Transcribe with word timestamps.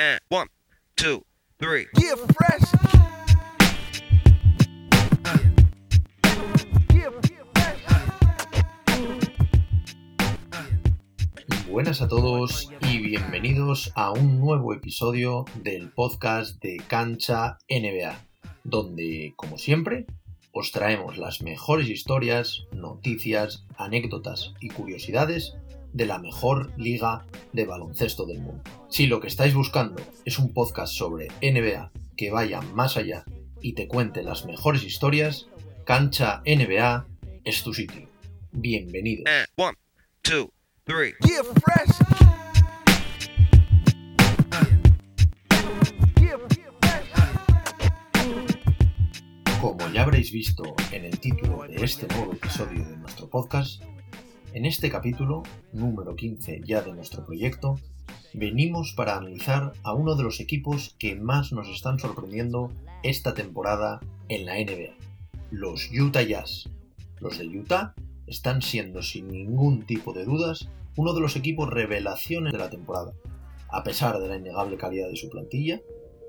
And 0.00 0.20
one, 0.28 0.46
two, 0.94 1.24
three. 1.58 1.88
Yeah, 1.98 2.14
fresh. 2.14 2.62
Yeah, 6.94 7.10
Buenas 11.68 12.00
a 12.00 12.06
todos 12.06 12.70
y 12.82 12.98
bienvenidos 12.98 13.90
a 13.96 14.12
un 14.12 14.38
nuevo 14.38 14.72
episodio 14.72 15.46
del 15.64 15.90
podcast 15.90 16.62
de 16.62 16.76
Cancha 16.86 17.58
NBA, 17.68 18.24
donde, 18.62 19.32
como 19.34 19.58
siempre, 19.58 20.06
os 20.52 20.70
traemos 20.70 21.18
las 21.18 21.42
mejores 21.42 21.88
historias, 21.88 22.66
noticias, 22.70 23.64
anécdotas 23.76 24.54
y 24.60 24.68
curiosidades 24.68 25.56
de 25.92 26.06
la 26.06 26.18
mejor 26.18 26.72
liga 26.76 27.24
de 27.52 27.64
baloncesto 27.64 28.26
del 28.26 28.40
mundo. 28.40 28.62
Si 28.88 29.06
lo 29.06 29.20
que 29.20 29.28
estáis 29.28 29.54
buscando 29.54 30.02
es 30.24 30.38
un 30.38 30.52
podcast 30.52 30.92
sobre 30.94 31.28
NBA 31.42 31.90
que 32.16 32.30
vaya 32.30 32.60
más 32.60 32.96
allá 32.96 33.24
y 33.60 33.72
te 33.72 33.88
cuente 33.88 34.22
las 34.22 34.44
mejores 34.46 34.84
historias, 34.84 35.48
Cancha 35.84 36.42
NBA 36.44 37.06
es 37.44 37.62
tu 37.62 37.72
sitio. 37.74 38.08
Bienvenido. 38.52 39.24
And 39.26 39.46
one, 39.56 39.74
two, 40.22 40.50
three. 40.84 41.14
yeah, 41.26 41.42
fresh. 41.64 41.88
Yeah, 46.20 46.36
Como 49.60 49.88
ya 49.92 50.02
habréis 50.02 50.30
visto 50.32 50.62
en 50.92 51.04
el 51.04 51.18
título 51.18 51.66
de 51.68 51.84
este 51.84 52.06
nuevo 52.14 52.32
episodio 52.32 52.84
de 52.84 52.96
nuestro 52.96 53.28
podcast, 53.28 53.82
en 54.58 54.66
este 54.66 54.90
capítulo, 54.90 55.44
número 55.72 56.16
15 56.16 56.62
ya 56.64 56.82
de 56.82 56.92
nuestro 56.92 57.24
proyecto, 57.24 57.76
venimos 58.34 58.92
para 58.92 59.16
analizar 59.16 59.72
a 59.84 59.94
uno 59.94 60.16
de 60.16 60.24
los 60.24 60.40
equipos 60.40 60.96
que 60.98 61.14
más 61.14 61.52
nos 61.52 61.68
están 61.68 62.00
sorprendiendo 62.00 62.72
esta 63.04 63.34
temporada 63.34 64.00
en 64.28 64.46
la 64.46 64.54
NBA, 64.54 64.96
los 65.52 65.88
Utah 65.92 66.22
Jazz. 66.22 66.68
Los 67.20 67.38
de 67.38 67.46
Utah 67.46 67.94
están 68.26 68.60
siendo 68.60 69.00
sin 69.04 69.28
ningún 69.28 69.86
tipo 69.86 70.12
de 70.12 70.24
dudas 70.24 70.68
uno 70.96 71.14
de 71.14 71.20
los 71.20 71.36
equipos 71.36 71.70
revelaciones 71.70 72.52
de 72.52 72.58
la 72.58 72.68
temporada. 72.68 73.12
A 73.68 73.84
pesar 73.84 74.18
de 74.18 74.26
la 74.26 74.38
innegable 74.38 74.76
calidad 74.76 75.08
de 75.08 75.16
su 75.16 75.30
plantilla, 75.30 75.80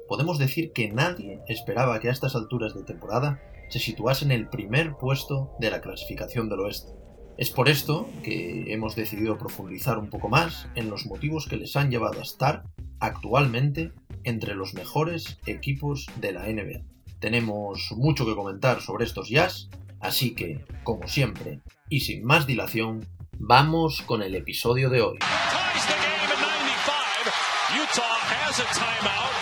podemos 0.08 0.38
decir 0.38 0.72
que 0.72 0.92
nadie 0.92 1.42
esperaba 1.48 2.00
que 2.00 2.10
a 2.10 2.12
estas 2.12 2.36
alturas 2.36 2.76
de 2.76 2.84
temporada 2.84 3.42
se 3.70 3.80
situase 3.80 4.24
en 4.24 4.32
el 4.32 4.50
primer 4.50 4.98
puesto 4.98 5.56
de 5.60 5.72
la 5.72 5.82
clasificación 5.82 6.48
del 6.48 6.60
oeste. 6.60 6.99
Es 7.40 7.52
por 7.52 7.70
esto 7.70 8.10
que 8.22 8.66
hemos 8.74 8.98
decidido 8.98 9.38
profundizar 9.38 9.98
un 9.98 10.10
poco 10.10 10.28
más 10.28 10.68
en 10.76 10.90
los 10.90 11.06
motivos 11.06 11.48
que 11.48 11.56
les 11.56 11.78
han 11.78 11.90
llevado 11.90 12.20
a 12.20 12.24
estar 12.24 12.64
actualmente 13.00 13.94
entre 14.26 14.56
los 14.56 14.74
mejores 14.74 15.40
equipos 15.46 16.08
de 16.18 16.34
la 16.34 16.48
NBA. 16.48 16.82
Tenemos 17.22 17.94
mucho 17.96 18.26
que 18.26 18.36
comentar 18.36 18.82
sobre 18.82 19.06
estos 19.06 19.30
jazz, 19.30 19.70
así 20.02 20.36
que, 20.36 20.66
como 20.84 21.08
siempre, 21.08 21.62
y 21.88 22.02
sin 22.02 22.26
más 22.26 22.46
dilación, 22.46 23.08
vamos 23.38 24.02
con 24.02 24.22
el 24.22 24.36
episodio 24.36 24.90
de 24.90 25.02
hoy. 25.02 25.20
ties 25.20 25.86
the 25.86 25.94
game 25.94 26.28
at 26.28 26.42
95. 26.44 27.32
Utah 27.80 28.20
has 28.36 28.60
a 28.60 28.68
timeout. 28.76 29.34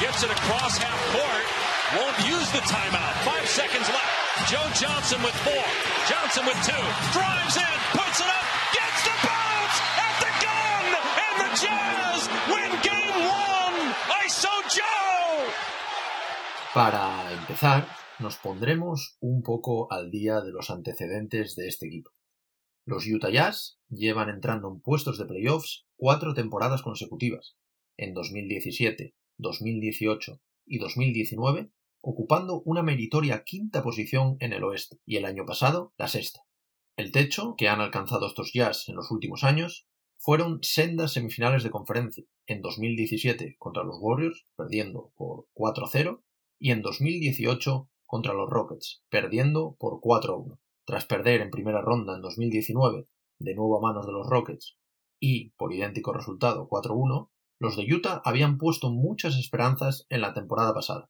Gets 0.00 0.22
it 0.22 0.30
across 0.30 0.78
half 0.78 1.00
court. 1.12 1.44
Won't 2.00 2.18
use 2.26 2.50
the 2.52 2.64
timeout. 2.64 3.12
Five 3.22 3.46
seconds 3.46 3.86
left. 3.90 4.19
Joe 4.48 4.70
Johnson 4.74 5.22
with 5.22 5.36
four. 5.44 5.64
Johnson 6.08 6.44
with 6.46 6.56
two. 6.64 6.84
Drives 7.12 7.56
in. 7.56 7.76
Puts 7.92 8.20
it 8.20 8.26
up. 8.26 8.46
Gets 8.72 9.00
the 9.04 9.16
bounce 9.26 9.76
at 10.00 10.14
the 10.24 10.32
gun. 10.40 10.84
And 11.24 11.36
the 11.42 11.50
Jazz 11.60 12.20
win 12.48 12.72
game 12.80 13.18
one. 13.28 13.94
ISO 14.24 14.54
Joe. 14.70 15.44
Para 16.72 17.32
empezar, 17.32 17.86
nos 18.18 18.36
pondremos 18.36 19.18
un 19.20 19.42
poco 19.42 19.92
al 19.92 20.10
día 20.10 20.40
de 20.40 20.52
los 20.52 20.70
antecedentes 20.70 21.54
de 21.54 21.68
este 21.68 21.86
equipo. 21.86 22.10
Los 22.86 23.06
Utah 23.06 23.30
Jazz 23.30 23.78
llevan 23.88 24.30
entrando 24.30 24.68
en 24.68 24.80
puestos 24.80 25.18
de 25.18 25.26
playoffs 25.26 25.86
cuatro 25.96 26.32
temporadas 26.32 26.82
consecutivas, 26.82 27.56
en 27.98 28.14
2017, 28.14 29.14
2018 29.36 30.40
y 30.66 30.78
2019, 30.78 31.70
ocupando 32.00 32.62
una 32.64 32.82
meritoria 32.82 33.44
quinta 33.44 33.82
posición 33.82 34.36
en 34.40 34.52
el 34.52 34.64
oeste 34.64 34.98
y 35.04 35.16
el 35.16 35.24
año 35.24 35.44
pasado 35.44 35.92
la 35.96 36.08
sexta. 36.08 36.40
El 36.96 37.12
techo 37.12 37.54
que 37.56 37.68
han 37.68 37.80
alcanzado 37.80 38.26
estos 38.26 38.52
Jazz 38.52 38.88
en 38.88 38.96
los 38.96 39.10
últimos 39.10 39.44
años 39.44 39.86
fueron 40.18 40.58
sendas 40.62 41.12
semifinales 41.12 41.62
de 41.62 41.70
conferencia, 41.70 42.24
en 42.46 42.60
2017 42.60 43.56
contra 43.58 43.84
los 43.84 43.96
Warriors, 44.00 44.44
perdiendo 44.54 45.12
por 45.16 45.46
4-0, 45.54 46.20
y 46.58 46.72
en 46.72 46.82
2018 46.82 47.88
contra 48.04 48.34
los 48.34 48.50
Rockets, 48.50 49.02
perdiendo 49.08 49.76
por 49.78 50.00
4-1. 50.00 50.58
Tras 50.84 51.06
perder 51.06 51.40
en 51.40 51.50
primera 51.50 51.80
ronda 51.80 52.16
en 52.16 52.22
2019, 52.22 53.06
de 53.38 53.54
nuevo 53.54 53.78
a 53.78 53.80
manos 53.80 54.04
de 54.04 54.12
los 54.12 54.28
Rockets, 54.28 54.76
y 55.18 55.50
por 55.50 55.72
idéntico 55.72 56.12
resultado 56.12 56.68
4-1, 56.68 57.30
los 57.58 57.76
de 57.76 57.94
Utah 57.94 58.20
habían 58.24 58.58
puesto 58.58 58.90
muchas 58.90 59.36
esperanzas 59.36 60.06
en 60.08 60.20
la 60.20 60.34
temporada 60.34 60.74
pasada. 60.74 61.08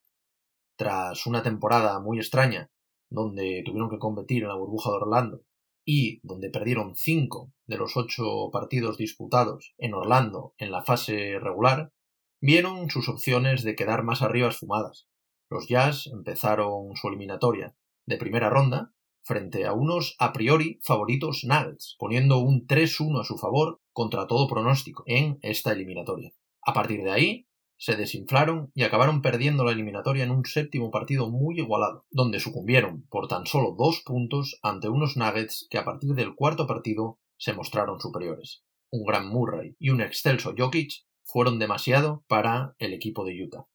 Tras 0.80 1.26
una 1.26 1.42
temporada 1.42 2.00
muy 2.00 2.16
extraña, 2.16 2.70
donde 3.10 3.62
tuvieron 3.66 3.90
que 3.90 3.98
competir 3.98 4.44
en 4.44 4.48
la 4.48 4.54
burbuja 4.54 4.88
de 4.88 4.96
Orlando 4.96 5.42
y 5.84 6.26
donde 6.26 6.48
perdieron 6.48 6.96
cinco 6.96 7.52
de 7.66 7.76
los 7.76 7.98
ocho 7.98 8.48
partidos 8.50 8.96
disputados 8.96 9.74
en 9.76 9.92
Orlando 9.92 10.54
en 10.56 10.70
la 10.70 10.82
fase 10.82 11.38
regular, 11.38 11.92
vieron 12.40 12.88
sus 12.88 13.10
opciones 13.10 13.62
de 13.62 13.74
quedar 13.74 14.04
más 14.04 14.22
arriba 14.22 14.48
esfumadas. 14.48 15.06
Los 15.50 15.68
Jazz 15.68 16.06
empezaron 16.06 16.96
su 16.96 17.08
eliminatoria 17.08 17.76
de 18.06 18.16
primera 18.16 18.48
ronda 18.48 18.94
frente 19.22 19.66
a 19.66 19.74
unos 19.74 20.16
a 20.18 20.32
priori 20.32 20.78
favoritos 20.82 21.44
Nuggets, 21.44 21.96
poniendo 21.98 22.38
un 22.38 22.66
3-1 22.66 23.20
a 23.20 23.24
su 23.24 23.36
favor 23.36 23.82
contra 23.92 24.26
todo 24.26 24.48
pronóstico 24.48 25.02
en 25.04 25.38
esta 25.42 25.72
eliminatoria. 25.72 26.32
A 26.62 26.72
partir 26.72 27.02
de 27.02 27.10
ahí, 27.10 27.49
se 27.80 27.96
desinflaron 27.96 28.70
y 28.74 28.82
acabaron 28.82 29.22
perdiendo 29.22 29.64
la 29.64 29.72
eliminatoria 29.72 30.24
en 30.24 30.30
un 30.30 30.44
séptimo 30.44 30.90
partido 30.90 31.30
muy 31.30 31.58
igualado, 31.58 32.04
donde 32.10 32.38
sucumbieron 32.38 33.06
por 33.08 33.26
tan 33.26 33.46
solo 33.46 33.74
dos 33.76 34.02
puntos 34.04 34.58
ante 34.62 34.90
unos 34.90 35.16
Nuggets 35.16 35.66
que 35.70 35.78
a 35.78 35.84
partir 35.86 36.10
del 36.14 36.34
cuarto 36.34 36.66
partido 36.66 37.18
se 37.38 37.54
mostraron 37.54 37.98
superiores. 37.98 38.62
Un 38.90 39.06
gran 39.06 39.28
Murray 39.28 39.76
y 39.78 39.88
un 39.88 40.02
excelso 40.02 40.52
Jokic 40.56 41.06
fueron 41.24 41.58
demasiado 41.58 42.22
para 42.28 42.74
el 42.78 42.92
equipo 42.92 43.24
de 43.24 43.42
Utah. 43.42 43.66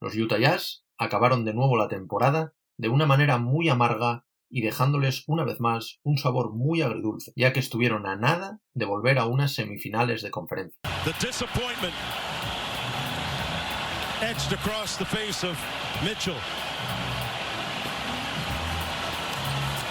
Los 0.00 0.14
Utah 0.16 0.38
Jazz 0.38 0.84
acabaron 0.96 1.44
de 1.44 1.54
nuevo 1.54 1.76
la 1.76 1.88
temporada 1.88 2.54
de 2.76 2.88
una 2.88 3.04
manera 3.04 3.38
muy 3.38 3.68
amarga 3.68 4.26
y 4.48 4.60
dejándoles 4.60 5.24
una 5.26 5.42
vez 5.42 5.58
más 5.58 5.98
un 6.04 6.18
sabor 6.18 6.52
muy 6.52 6.82
agridulce, 6.82 7.32
ya 7.34 7.52
que 7.52 7.58
estuvieron 7.58 8.06
a 8.06 8.14
nada 8.14 8.60
de 8.74 8.84
volver 8.84 9.18
a 9.18 9.26
unas 9.26 9.54
semifinales 9.54 10.22
de 10.22 10.30
conferencia. 10.30 10.78
The 11.04 11.12
etched 14.22 14.52
across 14.52 14.96
the 14.96 15.04
face 15.04 15.44
of 15.44 15.58
Mitchell. 16.04 16.36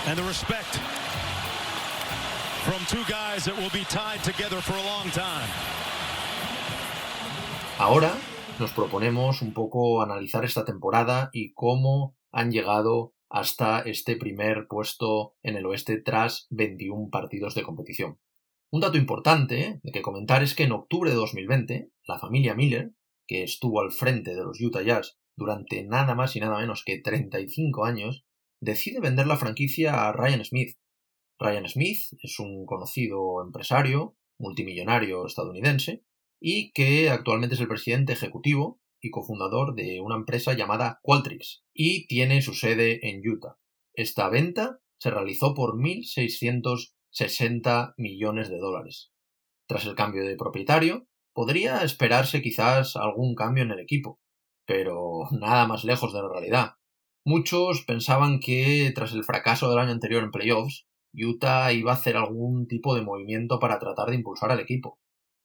And 0.08 0.18
the 0.18 0.24
respect 0.24 0.80
from 2.64 2.80
two 2.88 3.04
guys 3.10 3.46
that 3.46 3.56
will 3.58 3.72
be 3.72 3.86
tied 3.86 4.24
together 4.24 4.62
for 4.62 4.74
a 4.74 4.84
long 4.84 5.10
time. 5.12 5.50
Ahora 7.80 8.14
nos 8.60 8.72
proponemos 8.72 9.42
un 9.42 9.54
poco 9.54 10.02
analizar 10.02 10.46
esta 10.46 10.64
temporada 10.64 11.30
y 11.34 11.54
cómo 11.54 12.16
han 12.32 12.52
llegado 12.52 13.14
hasta 13.30 13.80
este 13.80 14.16
primer 14.16 14.68
puesto 14.68 15.36
en 15.42 15.58
el 15.58 15.66
oeste 15.66 16.00
tras 16.02 16.48
21 16.52 17.10
partidos 17.10 17.56
de 17.56 17.64
competición. 17.64 18.20
Un 18.70 18.82
dato 18.82 18.98
importante 18.98 19.80
de 19.84 19.92
que 19.92 20.02
comentar 20.02 20.44
es 20.44 20.56
que 20.56 20.64
en 20.64 20.72
octubre 20.72 21.10
de 21.10 21.16
2020, 21.16 21.90
la 22.08 22.20
familia 22.20 22.56
Miller, 22.56 22.92
que 23.28 23.44
estuvo 23.44 23.82
al 23.82 23.92
frente 23.92 24.36
de 24.36 24.44
los 24.44 24.62
Utah 24.62 24.82
Jazz 24.82 25.18
durante 25.36 25.84
nada 25.84 26.16
más 26.16 26.36
y 26.36 26.40
nada 26.40 26.60
menos 26.60 26.84
que 26.86 27.00
35 27.00 27.86
años, 27.86 28.26
decide 28.60 29.00
vender 29.00 29.28
la 29.28 29.38
franquicia 29.38 30.08
a 30.08 30.14
Ryan 30.14 30.44
Smith. 30.46 30.78
Ryan 31.40 31.68
Smith 31.68 32.00
es 32.22 32.40
un 32.40 32.66
conocido 32.66 33.44
empresario, 33.44 34.16
multimillonario 34.38 35.26
estadounidense, 35.26 36.04
y 36.40 36.72
que 36.74 37.10
actualmente 37.10 37.56
es 37.56 37.62
el 37.62 37.68
presidente 37.68 38.14
ejecutivo 38.14 38.80
y 39.02 39.10
cofundador 39.10 39.74
de 39.76 40.00
una 40.02 40.16
empresa 40.16 40.54
llamada 40.54 41.00
Qualtrics, 41.02 41.64
y 41.74 42.06
tiene 42.08 42.42
su 42.42 42.54
sede 42.54 43.10
en 43.10 43.28
Utah. 43.28 43.58
Esta 43.94 44.30
venta 44.30 44.80
se 44.98 45.12
realizó 45.12 45.54
por 45.54 45.76
1.660 45.76 47.94
millones 47.98 48.50
de 48.50 48.58
dólares. 48.58 49.12
Tras 49.68 49.86
el 49.86 49.96
cambio 49.96 50.26
de 50.26 50.38
propietario, 50.38 51.08
podría 51.34 51.84
esperarse 51.84 52.42
quizás 52.42 52.96
algún 52.96 53.36
cambio 53.36 53.64
en 53.64 53.72
el 53.72 53.80
equipo, 53.80 54.20
pero 54.66 55.24
nada 55.32 55.68
más 55.68 55.84
lejos 55.84 56.14
de 56.14 56.22
la 56.22 56.30
realidad. 56.30 56.74
Muchos 57.26 57.84
pensaban 57.86 58.40
que 58.40 58.92
tras 58.94 59.14
el 59.14 59.24
fracaso 59.24 59.70
del 59.70 59.80
año 59.80 59.92
anterior 59.92 60.24
en 60.24 60.32
playoffs, 60.32 60.86
Utah 61.14 61.72
iba 61.72 61.92
a 61.92 61.96
hacer 61.96 62.18
algún 62.18 62.68
tipo 62.68 62.96
de 62.96 63.02
movimiento 63.02 63.60
para 63.60 63.80
tratar 63.80 64.10
de 64.10 64.16
impulsar 64.16 64.52
al 64.52 64.60
equipo. 64.60 65.00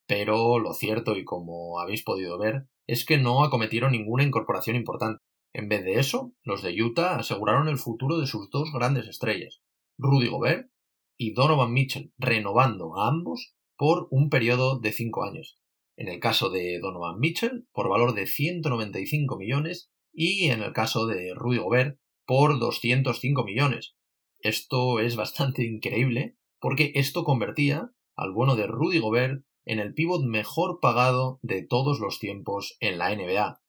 pero 0.09 0.59
lo 0.59 0.73
cierto 0.73 1.17
y 1.19 1.25
como 1.25 1.81
habéis 1.81 2.03
podido 2.03 2.39
ver 2.39 2.67
es 2.87 3.05
que 3.05 3.19
no 3.19 3.45
acometieron 3.45 3.93
ninguna 3.93 4.25
incorporación 4.25 4.75
importante. 4.75 5.21
En 5.53 5.69
vez 5.69 5.85
de 5.85 6.01
eso, 6.01 6.33
los 6.43 6.63
de 6.63 6.83
Utah 6.83 7.17
aseguraron 7.17 7.69
el 7.69 7.77
futuro 7.77 8.19
de 8.19 8.27
sus 8.27 8.49
dos 8.51 8.73
grandes 8.73 9.07
estrellas, 9.07 9.61
Rudy 9.99 10.29
Gobert 10.29 10.71
y 11.19 11.35
Donovan 11.35 11.75
Mitchell, 11.75 12.13
renovando 12.17 12.97
a 12.97 13.09
ambos 13.09 13.55
por 13.77 14.09
un 14.11 14.31
periodo 14.31 14.79
de 14.79 14.93
cinco 14.93 15.25
años. 15.25 15.59
En 15.99 16.07
el 16.07 16.21
caso 16.21 16.49
de 16.49 16.79
Donovan 16.79 17.19
Mitchell, 17.19 17.67
por 17.73 17.89
valor 17.89 18.15
de 18.15 18.29
195 18.29 19.37
millones, 19.37 19.91
y 20.13 20.45
en 20.51 20.63
el 20.63 20.73
caso 20.73 21.07
de 21.09 21.35
Rudy 21.35 21.59
Gobert, 21.59 21.99
por 22.25 22.61
205 22.61 23.43
millones. 23.43 23.97
Esto 24.39 25.01
es 25.01 25.17
bastante 25.17 25.65
increíble, 25.65 26.37
porque 26.61 26.93
esto 26.95 27.25
convertía 27.25 27.91
al 28.15 28.33
bueno 28.33 28.55
de 28.55 28.69
Rudy 28.69 29.01
Gobert 29.01 29.43
en 29.65 29.81
el 29.81 29.93
pívot 29.93 30.25
mejor 30.25 30.79
pagado 30.81 31.41
de 31.43 31.67
todos 31.67 31.99
los 31.99 32.21
tiempos 32.21 32.77
en 32.79 32.99
la 32.99 33.13
NBA. 33.13 33.61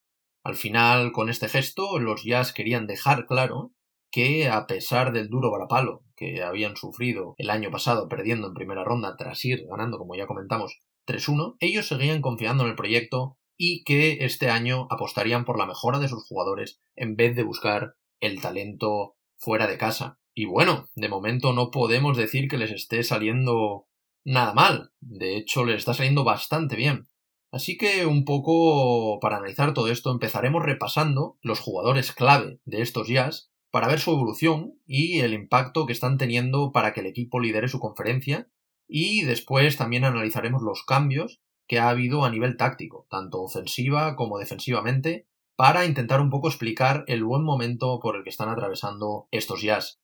Al 0.44 0.56
final, 0.56 1.12
con 1.12 1.30
este 1.30 1.50
gesto, 1.50 1.98
los 1.98 2.24
Jazz 2.24 2.54
querían 2.54 2.86
dejar 2.86 3.26
claro 3.26 3.74
que, 4.12 4.50
a 4.50 4.68
pesar 4.68 5.14
del 5.14 5.30
duro 5.30 5.50
varapalo 5.50 6.04
que 6.16 6.44
habían 6.44 6.76
sufrido 6.76 7.34
el 7.38 7.50
año 7.50 7.72
pasado 7.72 8.08
perdiendo 8.08 8.48
en 8.48 8.54
primera 8.54 8.84
ronda 8.84 9.16
tras 9.18 9.44
ir 9.46 9.66
ganando, 9.68 9.98
como 9.98 10.16
ya 10.16 10.28
comentamos, 10.28 10.80
3-1, 11.10 11.58
ellos 11.60 11.88
seguían 11.88 12.22
confiando 12.22 12.64
en 12.64 12.70
el 12.70 12.76
proyecto 12.76 13.38
y 13.58 13.84
que 13.84 14.26
este 14.26 14.50
año 14.50 14.88
apostarían 14.90 15.44
por 15.44 15.58
la 15.58 15.66
mejora 15.66 16.00
de 16.00 16.08
sus 16.08 16.24
jugadores 16.26 16.80
en 16.96 17.16
vez 17.16 17.36
de 17.36 17.44
buscar 17.44 17.96
el 18.20 18.40
talento 18.42 19.18
fuera 19.38 19.68
de 19.68 19.78
casa. 19.78 20.20
Y 20.34 20.46
bueno, 20.46 20.88
de 20.96 21.10
momento 21.10 21.52
no 21.54 21.72
podemos 21.72 22.16
decir 22.16 22.48
que 22.48 22.58
les 22.58 22.72
esté 22.72 23.04
saliendo 23.04 23.88
nada 24.24 24.54
mal. 24.54 24.94
De 25.02 25.36
hecho, 25.36 25.66
les 25.66 25.78
está 25.78 25.94
saliendo 25.94 26.24
bastante 26.24 26.76
bien. 26.76 27.10
Así 27.52 27.78
que 27.78 28.06
un 28.06 28.26
poco 28.26 29.20
para 29.20 29.38
analizar 29.38 29.74
todo 29.74 29.88
esto 29.88 30.12
empezaremos 30.12 30.64
repasando 30.64 31.38
los 31.42 31.60
jugadores 31.60 32.14
clave 32.14 32.60
de 32.66 32.82
estos 32.82 33.08
jazz 33.08 33.52
para 33.72 33.88
ver 33.88 34.00
su 34.00 34.12
evolución 34.12 34.80
y 34.86 35.20
el 35.20 35.34
impacto 35.34 35.86
que 35.86 35.94
están 35.94 36.18
teniendo 36.18 36.72
para 36.72 36.94
que 36.94 37.02
el 37.02 37.08
equipo 37.08 37.40
lidere 37.40 37.68
su 37.68 37.80
conferencia 37.80 38.50
y 38.90 39.22
después 39.24 39.78
también 39.78 40.04
analizaremos 40.04 40.62
los 40.62 40.84
cambios 40.84 41.40
que 41.68 41.80
ha 41.80 41.90
habido 41.90 42.26
a 42.26 42.32
nivel 42.32 42.58
táctico, 42.58 43.06
tanto 43.10 43.42
ofensiva 43.42 44.16
como 44.16 44.40
defensivamente, 44.40 45.28
para 45.56 45.86
intentar 45.86 46.20
un 46.20 46.30
poco 46.30 46.50
explicar 46.50 47.04
el 47.08 47.24
buen 47.24 47.44
momento 47.44 48.00
por 48.00 48.16
el 48.16 48.24
que 48.24 48.32
están 48.32 48.50
atravesando 48.50 49.28
estos 49.32 49.62
jazz. 49.62 50.02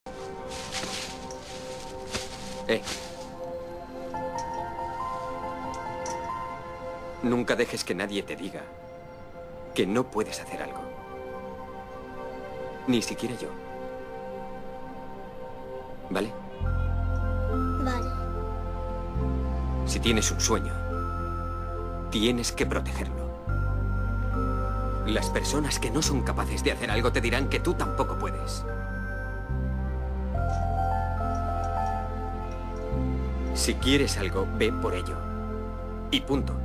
Eh, 2.67 2.81
Nunca 7.25 7.55
dejes 7.55 7.83
que 7.83 7.95
nadie 7.95 8.21
te 8.21 8.35
diga 8.35 8.61
que 9.73 9.87
no 9.87 10.11
puedes 10.11 10.39
hacer 10.39 10.61
algo. 10.61 10.79
Ni 12.85 13.01
siquiera 13.01 13.35
yo. 13.35 13.49
¿Vale? 16.11 16.44
Si 19.85 19.99
tienes 19.99 20.31
un 20.31 20.39
sueño, 20.39 20.73
tienes 22.09 22.51
que 22.51 22.65
protegerlo. 22.65 23.25
Las 25.05 25.29
personas 25.29 25.79
que 25.79 25.91
no 25.91 26.01
son 26.01 26.23
capaces 26.23 26.63
de 26.63 26.71
hacer 26.71 26.89
algo 26.89 27.11
te 27.11 27.21
dirán 27.21 27.49
que 27.49 27.59
tú 27.59 27.75
tampoco 27.75 28.17
puedes. 28.17 28.65
Si 33.53 33.75
quieres 33.75 34.17
algo, 34.17 34.47
ve 34.57 34.73
por 34.73 34.95
ello. 34.95 35.17
Y 36.11 36.21
punto. 36.21 36.59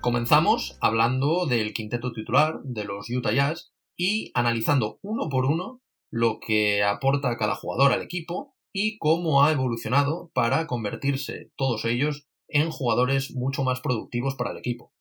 Comenzamos 0.00 0.78
hablando 0.80 1.46
del 1.46 1.74
quinteto 1.74 2.12
titular 2.12 2.60
de 2.62 2.84
los 2.84 3.10
Utah 3.10 3.32
Jazz 3.32 3.72
y 3.96 4.30
analizando 4.34 4.98
uno 5.02 5.28
por 5.28 5.44
uno 5.44 5.82
lo 6.10 6.40
que 6.40 6.82
aporta 6.82 7.36
cada 7.36 7.54
jugador 7.54 7.92
al 7.92 8.02
equipo 8.02 8.54
y 8.72 8.98
cómo 8.98 9.42
ha 9.42 9.52
evolucionado 9.52 10.30
para 10.34 10.66
convertirse 10.66 11.50
todos 11.56 11.84
ellos 11.84 12.28
en 12.48 12.70
jugadores 12.70 13.34
mucho 13.34 13.64
más 13.64 13.80
productivos 13.80 14.34
para 14.34 14.52
el 14.52 14.58
equipo. 14.58 14.92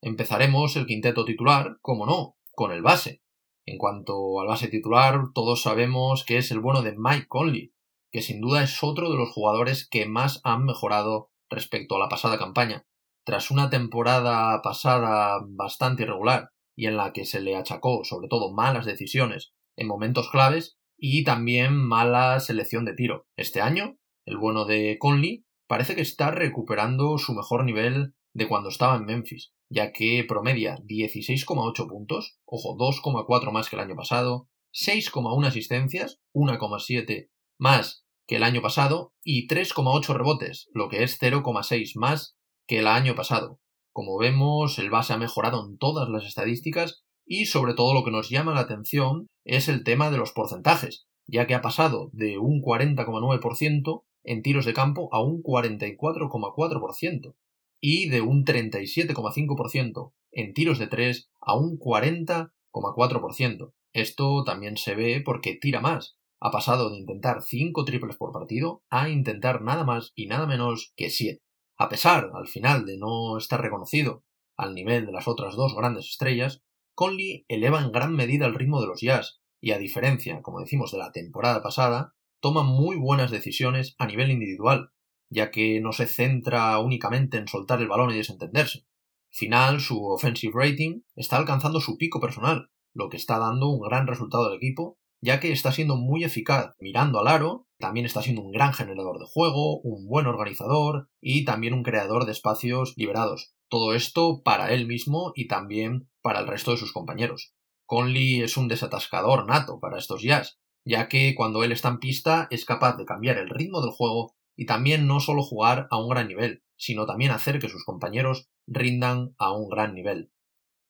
Empezaremos 0.00 0.76
el 0.76 0.86
quinteto 0.86 1.24
titular, 1.24 1.78
como 1.80 2.06
no, 2.06 2.36
con 2.52 2.72
el 2.72 2.82
base. 2.82 3.22
En 3.64 3.78
cuanto 3.78 4.40
al 4.40 4.48
base 4.48 4.68
titular, 4.68 5.26
todos 5.34 5.62
sabemos 5.62 6.24
que 6.24 6.38
es 6.38 6.50
el 6.50 6.60
bueno 6.60 6.82
de 6.82 6.96
Mike 6.96 7.26
Conley, 7.28 7.72
que 8.10 8.22
sin 8.22 8.40
duda 8.40 8.64
es 8.64 8.82
otro 8.82 9.10
de 9.10 9.16
los 9.16 9.30
jugadores 9.30 9.88
que 9.88 10.06
más 10.06 10.40
han 10.42 10.64
mejorado 10.64 11.30
respecto 11.48 11.96
a 11.96 12.00
la 12.00 12.08
pasada 12.08 12.38
campaña 12.38 12.84
tras 13.24 13.50
una 13.50 13.70
temporada 13.70 14.60
pasada 14.62 15.40
bastante 15.46 16.02
irregular 16.02 16.50
y 16.74 16.86
en 16.86 16.96
la 16.96 17.12
que 17.12 17.24
se 17.24 17.40
le 17.40 17.56
achacó 17.56 18.04
sobre 18.04 18.28
todo 18.28 18.52
malas 18.52 18.86
decisiones 18.86 19.52
en 19.76 19.86
momentos 19.86 20.30
claves 20.30 20.78
y 20.96 21.24
también 21.24 21.74
mala 21.74 22.38
selección 22.40 22.84
de 22.84 22.94
tiro. 22.94 23.26
Este 23.36 23.60
año, 23.60 23.96
el 24.24 24.38
bueno 24.38 24.64
de 24.64 24.98
Conley 24.98 25.44
parece 25.66 25.94
que 25.94 26.02
está 26.02 26.30
recuperando 26.30 27.18
su 27.18 27.34
mejor 27.34 27.64
nivel 27.64 28.14
de 28.34 28.48
cuando 28.48 28.68
estaba 28.68 28.96
en 28.96 29.04
Memphis, 29.04 29.52
ya 29.68 29.92
que 29.92 30.24
promedia 30.26 30.76
16,8 30.86 31.88
puntos, 31.88 32.38
ojo, 32.44 32.76
2,4 32.76 33.52
más 33.52 33.68
que 33.68 33.76
el 33.76 33.82
año 33.82 33.96
pasado, 33.96 34.48
6,1 34.72 35.46
asistencias, 35.46 36.20
1,7 36.34 37.30
más 37.58 38.04
que 38.26 38.36
el 38.36 38.42
año 38.42 38.62
pasado 38.62 39.12
y 39.22 39.46
3,8 39.46 40.14
rebotes, 40.14 40.68
lo 40.72 40.88
que 40.88 41.02
es 41.02 41.20
0,6 41.20 41.92
más 41.96 42.36
que 42.66 42.78
el 42.78 42.86
año 42.86 43.14
pasado. 43.14 43.60
Como 43.92 44.16
vemos, 44.18 44.78
el 44.78 44.90
base 44.90 45.12
ha 45.12 45.18
mejorado 45.18 45.66
en 45.66 45.76
todas 45.76 46.08
las 46.08 46.24
estadísticas 46.24 47.04
y 47.24 47.46
sobre 47.46 47.74
todo 47.74 47.94
lo 47.94 48.04
que 48.04 48.10
nos 48.10 48.28
llama 48.28 48.54
la 48.54 48.60
atención 48.60 49.28
es 49.44 49.68
el 49.68 49.84
tema 49.84 50.10
de 50.10 50.18
los 50.18 50.32
porcentajes, 50.32 51.06
ya 51.26 51.46
que 51.46 51.54
ha 51.54 51.62
pasado 51.62 52.10
de 52.12 52.38
un 52.38 52.60
40,9% 52.62 54.04
en 54.24 54.42
tiros 54.42 54.64
de 54.64 54.74
campo 54.74 55.08
a 55.12 55.22
un 55.22 55.42
44,4% 55.42 57.34
y 57.80 58.08
de 58.08 58.20
un 58.20 58.44
37,5% 58.44 60.12
en 60.32 60.54
tiros 60.54 60.78
de 60.78 60.86
3 60.86 61.30
a 61.40 61.56
un 61.56 61.78
40,4%. 61.78 63.72
Esto 63.92 64.44
también 64.44 64.76
se 64.76 64.94
ve 64.94 65.20
porque 65.24 65.58
tira 65.60 65.80
más. 65.80 66.16
Ha 66.40 66.50
pasado 66.50 66.90
de 66.90 66.98
intentar 66.98 67.42
5 67.42 67.84
triples 67.84 68.16
por 68.16 68.32
partido 68.32 68.82
a 68.88 69.08
intentar 69.08 69.62
nada 69.62 69.84
más 69.84 70.12
y 70.14 70.26
nada 70.26 70.46
menos 70.46 70.92
que 70.96 71.10
7. 71.10 71.42
A 71.76 71.88
pesar, 71.88 72.30
al 72.34 72.46
final, 72.46 72.86
de 72.86 72.98
no 72.98 73.36
estar 73.36 73.60
reconocido 73.60 74.24
al 74.56 74.74
nivel 74.74 75.06
de 75.06 75.12
las 75.12 75.28
otras 75.28 75.56
dos 75.56 75.74
grandes 75.74 76.08
estrellas, 76.08 76.62
Conley 76.94 77.44
eleva 77.48 77.80
en 77.80 77.92
gran 77.92 78.14
medida 78.14 78.46
el 78.46 78.54
ritmo 78.54 78.80
de 78.80 78.86
los 78.86 79.00
jazz 79.00 79.40
y, 79.60 79.72
a 79.72 79.78
diferencia, 79.78 80.42
como 80.42 80.60
decimos, 80.60 80.92
de 80.92 80.98
la 80.98 81.12
temporada 81.12 81.62
pasada, 81.62 82.14
toma 82.40 82.62
muy 82.62 82.96
buenas 82.96 83.30
decisiones 83.30 83.94
a 83.98 84.06
nivel 84.06 84.30
individual, 84.30 84.90
ya 85.28 85.50
que 85.50 85.80
no 85.80 85.92
se 85.92 86.06
centra 86.06 86.78
únicamente 86.78 87.38
en 87.38 87.48
soltar 87.48 87.80
el 87.80 87.88
balón 87.88 88.10
y 88.10 88.16
desentenderse. 88.16 88.80
Al 88.80 89.36
final, 89.36 89.80
su 89.80 90.04
offensive 90.04 90.52
rating 90.54 91.02
está 91.14 91.36
alcanzando 91.36 91.80
su 91.80 91.96
pico 91.96 92.20
personal, 92.20 92.70
lo 92.92 93.08
que 93.08 93.16
está 93.16 93.38
dando 93.38 93.68
un 93.68 93.80
gran 93.80 94.06
resultado 94.06 94.46
al 94.46 94.56
equipo 94.56 94.98
ya 95.22 95.38
que 95.38 95.52
está 95.52 95.72
siendo 95.72 95.96
muy 95.96 96.24
eficaz 96.24 96.74
mirando 96.80 97.20
al 97.20 97.28
aro, 97.28 97.66
también 97.78 98.04
está 98.04 98.22
siendo 98.22 98.42
un 98.42 98.50
gran 98.50 98.74
generador 98.74 99.20
de 99.20 99.26
juego, 99.26 99.80
un 99.80 100.06
buen 100.08 100.26
organizador 100.26 101.08
y 101.20 101.44
también 101.44 101.74
un 101.74 101.84
creador 101.84 102.26
de 102.26 102.32
espacios 102.32 102.94
liberados. 102.96 103.54
Todo 103.72 103.94
esto 103.94 104.42
para 104.42 104.74
él 104.74 104.86
mismo 104.86 105.32
y 105.34 105.46
también 105.46 106.10
para 106.20 106.40
el 106.40 106.46
resto 106.46 106.72
de 106.72 106.76
sus 106.76 106.92
compañeros. 106.92 107.54
Conley 107.86 108.42
es 108.42 108.58
un 108.58 108.68
desatascador 108.68 109.46
nato 109.46 109.80
para 109.80 109.96
estos 109.96 110.20
jazz, 110.20 110.58
ya 110.84 111.08
que 111.08 111.34
cuando 111.34 111.64
él 111.64 111.72
está 111.72 111.88
en 111.88 111.98
pista 111.98 112.48
es 112.50 112.66
capaz 112.66 112.98
de 112.98 113.06
cambiar 113.06 113.38
el 113.38 113.48
ritmo 113.48 113.80
del 113.80 113.92
juego 113.92 114.34
y 114.58 114.66
también 114.66 115.06
no 115.06 115.20
solo 115.20 115.42
jugar 115.42 115.88
a 115.90 115.96
un 115.96 116.10
gran 116.10 116.28
nivel, 116.28 116.62
sino 116.76 117.06
también 117.06 117.30
hacer 117.30 117.60
que 117.60 117.70
sus 117.70 117.82
compañeros 117.86 118.50
rindan 118.66 119.34
a 119.38 119.52
un 119.52 119.70
gran 119.70 119.94
nivel. 119.94 120.30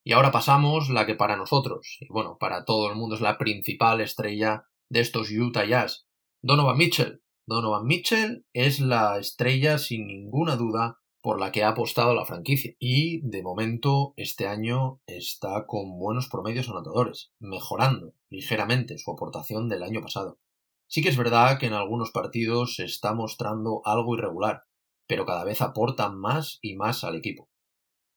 Y 0.02 0.14
ahora 0.14 0.32
pasamos 0.32 0.90
la 0.90 1.06
que 1.06 1.14
para 1.14 1.36
nosotros, 1.36 1.98
y 2.00 2.08
bueno, 2.08 2.36
para 2.40 2.64
todo 2.64 2.90
el 2.90 2.96
mundo 2.96 3.14
es 3.14 3.20
la 3.20 3.38
principal 3.38 4.00
estrella 4.00 4.64
de 4.88 4.98
estos 4.98 5.30
Utah 5.30 5.66
Jazz, 5.66 6.08
Donovan 6.42 6.78
Mitchell. 6.78 7.22
Donovan 7.46 7.86
Mitchell 7.86 8.44
es 8.52 8.80
la 8.80 9.20
estrella 9.20 9.78
sin 9.78 10.08
ninguna 10.08 10.56
duda 10.56 10.98
por 11.22 11.38
la 11.38 11.52
que 11.52 11.62
ha 11.62 11.68
apostado 11.68 12.14
la 12.14 12.26
franquicia 12.26 12.74
y 12.80 13.20
de 13.22 13.44
momento 13.44 14.12
este 14.16 14.48
año 14.48 15.00
está 15.06 15.66
con 15.66 15.98
buenos 15.98 16.28
promedios 16.28 16.68
anotadores, 16.68 17.32
mejorando 17.38 18.14
ligeramente 18.28 18.98
su 18.98 19.12
aportación 19.12 19.68
del 19.68 19.84
año 19.84 20.02
pasado. 20.02 20.40
Sí 20.88 21.00
que 21.00 21.08
es 21.08 21.16
verdad 21.16 21.58
que 21.58 21.66
en 21.66 21.74
algunos 21.74 22.10
partidos 22.10 22.74
se 22.74 22.84
está 22.84 23.14
mostrando 23.14 23.82
algo 23.84 24.16
irregular, 24.16 24.64
pero 25.06 25.24
cada 25.24 25.44
vez 25.44 25.62
aporta 25.62 26.10
más 26.10 26.58
y 26.60 26.74
más 26.74 27.04
al 27.04 27.14
equipo. 27.14 27.48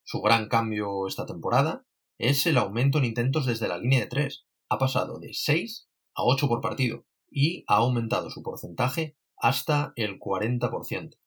Su 0.04 0.22
gran 0.22 0.50
cambio 0.50 1.08
esta 1.08 1.28
temporada 1.28 1.86
es 2.18 2.46
el 2.48 2.58
aumento 2.58 2.98
en 2.98 3.06
intentos 3.06 3.46
desde 3.46 3.68
la 3.68 3.78
línea 3.78 4.00
de 4.00 4.08
3. 4.08 4.48
Ha 4.70 4.78
pasado 4.80 5.20
de 5.20 5.34
6 5.34 5.90
a 6.16 6.24
8 6.24 6.48
por 6.48 6.62
partido 6.62 7.06
y 7.30 7.66
ha 7.68 7.76
aumentado 7.76 8.32
su 8.32 8.42
porcentaje 8.42 9.16
hasta 9.38 9.94
el 9.96 10.20
40%. 10.20 11.18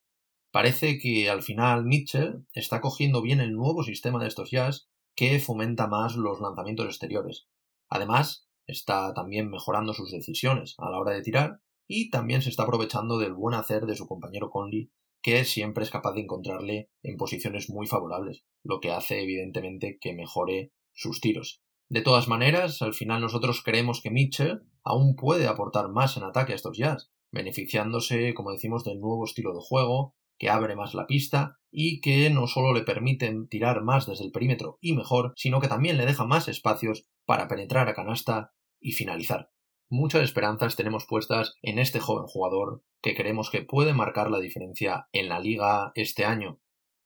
Parece 0.50 0.98
que 0.98 1.28
al 1.28 1.42
final 1.42 1.84
Mitchell 1.84 2.46
está 2.52 2.80
cogiendo 2.80 3.20
bien 3.20 3.40
el 3.40 3.52
nuevo 3.52 3.82
sistema 3.82 4.18
de 4.18 4.28
estos 4.28 4.50
jazz 4.50 4.88
que 5.14 5.38
fomenta 5.40 5.86
más 5.88 6.16
los 6.16 6.40
lanzamientos 6.40 6.86
exteriores. 6.86 7.48
Además, 7.88 8.48
está 8.66 9.12
también 9.14 9.50
mejorando 9.50 9.92
sus 9.92 10.10
decisiones 10.10 10.74
a 10.78 10.90
la 10.90 10.98
hora 10.98 11.12
de 11.12 11.22
tirar 11.22 11.60
y 11.86 12.10
también 12.10 12.42
se 12.42 12.50
está 12.50 12.62
aprovechando 12.62 13.18
del 13.18 13.34
buen 13.34 13.54
hacer 13.54 13.86
de 13.86 13.96
su 13.96 14.06
compañero 14.06 14.50
Conley, 14.50 14.90
que 15.22 15.44
siempre 15.44 15.84
es 15.84 15.90
capaz 15.90 16.12
de 16.12 16.20
encontrarle 16.20 16.90
en 17.02 17.16
posiciones 17.16 17.70
muy 17.70 17.86
favorables, 17.86 18.44
lo 18.62 18.80
que 18.80 18.92
hace 18.92 19.22
evidentemente 19.22 19.98
que 20.00 20.14
mejore 20.14 20.72
sus 20.92 21.20
tiros. 21.20 21.62
De 21.88 22.02
todas 22.02 22.28
maneras, 22.28 22.82
al 22.82 22.94
final 22.94 23.22
nosotros 23.22 23.62
creemos 23.64 24.02
que 24.02 24.10
Mitchell 24.10 24.62
aún 24.84 25.16
puede 25.16 25.48
aportar 25.48 25.88
más 25.88 26.16
en 26.16 26.24
ataque 26.24 26.52
a 26.52 26.56
estos 26.56 26.76
jazz, 26.76 27.10
beneficiándose, 27.32 28.34
como 28.34 28.52
decimos, 28.52 28.84
del 28.84 29.00
nuevo 29.00 29.24
estilo 29.24 29.54
de 29.54 29.60
juego, 29.62 30.14
que 30.38 30.50
abre 30.50 30.76
más 30.76 30.94
la 30.94 31.06
pista 31.06 31.58
y 31.70 32.00
que 32.00 32.30
no 32.30 32.46
solo 32.46 32.72
le 32.72 32.82
permiten 32.82 33.48
tirar 33.48 33.82
más 33.82 34.06
desde 34.06 34.24
el 34.24 34.32
perímetro 34.32 34.78
y 34.80 34.94
mejor, 34.94 35.32
sino 35.36 35.60
que 35.60 35.68
también 35.68 35.98
le 35.98 36.06
deja 36.06 36.24
más 36.24 36.48
espacios 36.48 37.06
para 37.26 37.48
penetrar 37.48 37.88
a 37.88 37.94
canasta 37.94 38.52
y 38.80 38.92
finalizar. 38.92 39.50
Muchas 39.90 40.22
esperanzas 40.22 40.76
tenemos 40.76 41.06
puestas 41.06 41.56
en 41.62 41.78
este 41.78 42.00
joven 42.00 42.26
jugador 42.26 42.82
que 43.02 43.14
creemos 43.14 43.50
que 43.50 43.62
puede 43.62 43.94
marcar 43.94 44.30
la 44.30 44.38
diferencia 44.38 45.08
en 45.12 45.28
la 45.28 45.40
liga 45.40 45.92
este 45.94 46.24
año. 46.24 46.60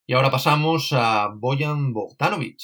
Y 0.07 0.15
ahora 0.15 0.31
pasamos 0.31 0.93
a 0.93 1.29
Boyan 1.35 1.93
Bogdanovic. 1.93 2.61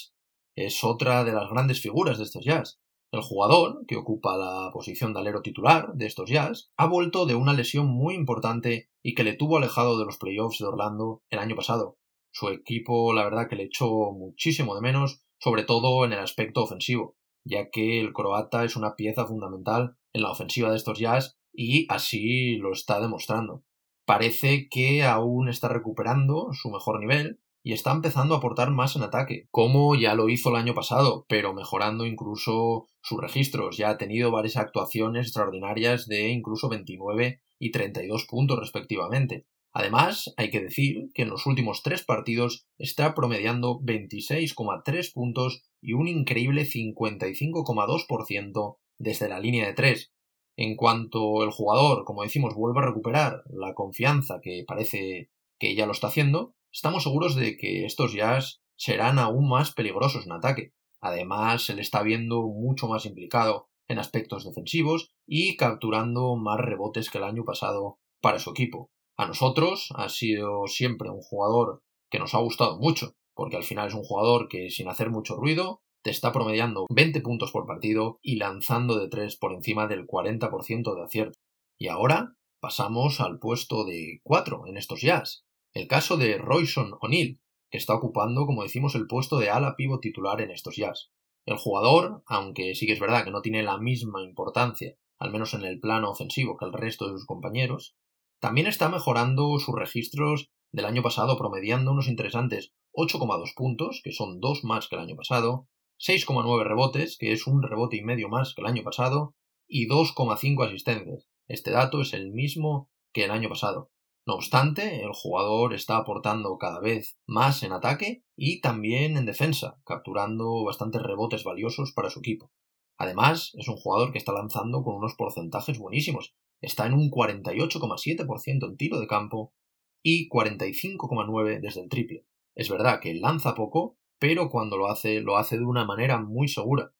Es 0.57 0.83
otra 0.83 1.23
de 1.23 1.33
las 1.33 1.49
grandes 1.49 1.81
figuras 1.81 2.19
de 2.19 2.25
estos 2.25 2.45
jazz. 2.45 2.81
El 3.11 3.23
jugador, 3.23 3.87
que 3.87 3.97
ocupa 3.97 4.37
la 4.37 4.71
posición 4.71 5.15
de 5.15 5.21
alero 5.21 5.41
titular 5.41 5.95
de 5.95 6.05
estos 6.05 6.29
Jazz, 6.29 6.71
ha 6.77 6.87
vuelto 6.87 7.25
de 7.25 7.35
una 7.35 7.55
lesión 7.55 7.87
muy 7.87 8.15
importante 8.15 8.91
y 9.03 9.15
que 9.15 9.25
le 9.25 9.33
tuvo 9.33 9.57
alejado 9.57 9.99
de 9.99 10.05
los 10.05 10.19
playoffs 10.19 10.59
de 10.59 10.67
Orlando 10.67 11.23
el 11.31 11.38
año 11.38 11.57
pasado. 11.57 11.97
Su 12.31 12.49
equipo, 12.49 13.15
la 13.15 13.25
verdad, 13.25 13.49
que 13.49 13.57
le 13.57 13.65
echó 13.65 13.88
muchísimo 14.12 14.75
de 14.75 14.83
menos, 14.83 15.23
sobre 15.38 15.65
todo 15.65 16.05
en 16.05 16.12
el 16.12 16.19
aspecto 16.19 16.62
ofensivo, 16.62 17.17
ya 17.45 17.71
que 17.71 17.99
el 17.99 18.12
croata 18.12 18.65
es 18.65 18.77
una 18.77 18.95
pieza 18.95 19.27
fundamental 19.27 19.97
en 20.12 20.23
la 20.23 20.31
ofensiva 20.31 20.71
de 20.71 20.77
estos 20.77 20.99
Jazz 20.99 21.38
y 21.50 21.87
así 21.88 22.57
lo 22.57 22.73
está 22.73 23.00
demostrando. 23.00 23.65
Parece 24.05 24.69
que 24.69 25.03
aún 25.03 25.49
está 25.49 25.69
recuperando 25.69 26.49
su 26.53 26.71
mejor 26.71 27.00
nivel 27.00 27.41
y 27.62 27.73
está 27.73 27.93
empezando 27.93 28.35
a 28.35 28.38
aportar 28.38 28.71
más 28.71 28.97
en 28.97 29.03
ataque, 29.03 29.47
como 29.50 29.95
ya 29.95 30.15
lo 30.15 30.29
hizo 30.29 30.50
el 30.50 30.57
año 30.57 30.75
pasado, 30.75 31.25
pero 31.29 31.55
mejorando 31.55 32.07
incluso 32.07 32.88
sus 33.03 33.21
registros. 33.21 33.77
Ya 33.77 33.91
ha 33.91 33.99
tenido 33.99 34.31
varias 34.31 34.57
actuaciones 34.57 35.27
extraordinarias 35.27 36.07
de 36.07 36.31
incluso 36.31 36.69
29 36.69 37.41
y 37.59 37.71
32 37.71 38.27
puntos 38.27 38.59
respectivamente. 38.59 39.47
Además, 39.73 40.33
hay 40.37 40.50
que 40.50 40.61
decir 40.61 41.11
que 41.15 41.23
en 41.23 41.31
los 41.31 41.47
últimos 41.47 41.83
tres 41.83 42.05
partidos 42.05 42.67
está 42.79 43.15
promediando 43.15 43.81
26,3 43.81 45.12
puntos 45.12 45.62
y 45.81 45.93
un 45.93 46.09
increíble 46.09 46.65
55,2% 46.65 48.79
desde 48.99 49.29
la 49.29 49.41
línea 49.41 49.67
de 49.67 49.75
tres. 49.75 50.11
En 50.57 50.75
cuanto 50.75 51.45
el 51.45 51.50
jugador, 51.50 52.05
como 52.05 52.23
decimos, 52.23 52.55
vuelva 52.55 52.83
a 52.83 52.87
recuperar 52.87 53.43
la 53.47 53.75
confianza 53.75 54.41
que 54.43 54.65
parece 54.67 55.31
que 55.61 55.77
ya 55.77 55.87
lo 55.87 55.93
está 55.93 56.09
haciendo, 56.09 56.57
estamos 56.73 57.03
seguros 57.03 57.35
de 57.35 57.57
que 57.57 57.85
estos 57.85 58.13
jazz 58.13 58.61
serán 58.77 59.19
aún 59.19 59.49
más 59.49 59.73
peligrosos 59.73 60.27
en 60.27 60.33
ataque. 60.33 60.73
Además, 61.01 61.65
se 61.65 61.75
le 61.75 61.83
está 61.83 62.03
viendo 62.03 62.43
mucho 62.43 62.89
más 62.89 63.07
implicado 63.07 63.69
en 63.89 63.99
aspectos 63.99 64.45
defensivos 64.45 65.11
y 65.27 65.57
capturando 65.57 66.37
más 66.37 66.59
rebotes 66.61 67.11
que 67.11 67.19
el 67.19 67.25
año 67.25 67.45
pasado 67.45 67.99
para 68.21 68.39
su 68.39 68.51
equipo. 68.51 68.91
A 69.17 69.27
nosotros 69.27 69.89
ha 69.97 70.09
sido 70.09 70.67
siempre 70.67 71.11
un 71.11 71.21
jugador 71.21 71.81
que 72.11 72.19
nos 72.19 72.35
ha 72.35 72.39
gustado 72.39 72.79
mucho, 72.79 73.13
porque 73.35 73.57
al 73.57 73.65
final 73.65 73.89
es 73.89 73.95
un 73.95 74.05
jugador 74.05 74.49
que 74.49 74.71
sin 74.71 74.89
hacer 74.89 75.11
mucho 75.11 75.37
ruido 75.37 75.81
te 76.03 76.11
está 76.11 76.33
promediando 76.33 76.87
20 76.91 77.21
puntos 77.23 77.51
por 77.51 77.67
partido 77.67 78.19
y 78.23 78.37
lanzando 78.37 78.99
de 78.99 79.09
3 79.09 79.37
por 79.37 79.53
encima 79.53 79.89
del 79.89 80.07
40% 80.07 80.95
de 80.95 81.03
acierto. 81.03 81.39
Y 81.79 81.89
ahora 81.89 82.35
pasamos 82.61 83.21
al 83.21 83.39
puesto 83.39 83.85
de 83.85 84.21
4 84.23 84.67
en 84.67 84.77
estos 84.77 85.01
jazz. 85.01 85.45
El 85.78 85.87
caso 85.87 86.16
de 86.16 86.38
Royson 86.38 86.94
O'Neill, 87.00 87.40
que 87.70 87.78
está 87.78 87.94
ocupando, 87.94 88.47
como 88.47 88.64
decimos, 88.64 88.97
el 88.97 89.06
puesto 89.06 89.38
de 89.38 89.49
ala 89.49 89.76
pivo 89.76 90.00
titular 90.00 90.40
en 90.40 90.50
estos 90.50 90.75
jazz. 90.75 91.12
El 91.47 91.56
jugador, 91.56 92.25
aunque 92.26 92.75
sí 92.75 92.85
que 92.85 92.94
es 92.94 92.99
verdad 92.99 93.23
que 93.23 93.30
no 93.30 93.42
tiene 93.42 93.62
la 93.62 93.78
misma 93.78 94.25
importancia, 94.25 94.97
al 95.20 95.30
menos 95.30 95.54
en 95.54 95.62
el 95.62 95.78
plano 95.78 96.11
ofensivo, 96.11 96.56
que 96.56 96.64
el 96.64 96.73
resto 96.73 97.06
de 97.06 97.12
sus 97.12 97.26
compañeros, 97.26 97.94
también 98.40 98.66
está 98.66 98.88
mejorando 98.88 99.56
sus 99.61 99.73
registros 99.76 100.50
del 100.73 100.85
año 100.85 101.04
pasado, 101.04 101.38
promediando 101.38 101.92
unos 101.92 102.08
interesantes 102.08 102.73
8,2 102.92 103.54
puntos, 103.54 104.00
que 104.02 104.11
son 104.11 104.40
dos 104.40 104.64
más 104.64 104.88
que 104.88 104.97
el 104.97 105.02
año 105.02 105.14
pasado, 105.14 105.68
6,9 106.00 106.64
rebotes, 106.64 107.16
que 107.16 107.30
es 107.30 107.47
un 107.47 107.62
rebote 107.62 107.99
y 107.99 108.02
medio 108.02 108.28
más 108.28 108.52
que 108.52 108.62
el 108.62 108.66
año 108.66 108.82
pasado, 108.82 109.37
y 109.68 109.87
2,5 109.87 110.66
asistencias. 110.66 111.28
Este 111.47 111.70
dato 111.70 112.00
es 112.00 112.14
el 112.14 112.32
mismo 112.32 112.90
que 113.12 113.26
el 113.26 113.30
año 113.30 113.49
pasado. 113.49 113.92
No 114.28 114.35
obstante, 114.35 115.02
el 115.02 115.12
jugador 115.14 115.73
está 115.73 115.97
aportando 115.97 116.58
cada 116.58 116.80
vez 116.80 117.18
más 117.26 117.62
en 117.62 117.73
ataque 117.73 118.25
y 118.37 118.61
también 118.61 119.16
en 119.16 119.25
defensa, 119.25 119.80
capturando 119.87 120.64
bastantes 120.64 121.00
rebotes 121.00 121.44
valiosos 121.44 121.92
para 121.92 122.11
su 122.11 122.18
equipo. 122.18 122.52
Además, 122.99 123.52
es 123.54 123.68
un 123.68 123.76
jugador 123.76 124.12
que 124.12 124.18
está 124.18 124.32
lanzando 124.32 124.82
con 124.82 124.97
unos 124.97 125.14
porcentajes 125.14 125.78
buenísimos. 125.78 126.35
Está 126.61 126.85
en 126.85 126.92
un 126.92 127.11
48,7% 127.11 128.68
en 128.68 128.76
tiro 128.76 129.00
de 129.00 129.06
campo 129.06 129.54
y 130.02 130.28
45,9% 130.28 131.61
desde 131.62 131.80
el 131.80 131.88
triple. 131.88 132.26
Es 132.54 132.68
verdad 132.68 133.00
que 133.00 133.14
lanza 133.14 133.54
poco, 133.54 133.97
pero 134.18 134.50
cuando 134.50 134.76
lo 134.76 134.88
hace, 134.88 135.23
lo 135.23 135.38
hace 135.38 135.56
de 135.56 135.64
una 135.64 135.87
manera 135.87 136.20
muy 136.20 136.49
segura. 136.49 136.92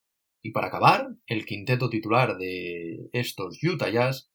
Y 0.43 0.53
para 0.53 0.69
acabar, 0.69 1.11
el 1.27 1.45
quinteto 1.45 1.91
titular 1.91 2.39
de 2.39 3.11
estos 3.13 3.63
Utah 3.63 3.91
Jazz 3.91 4.31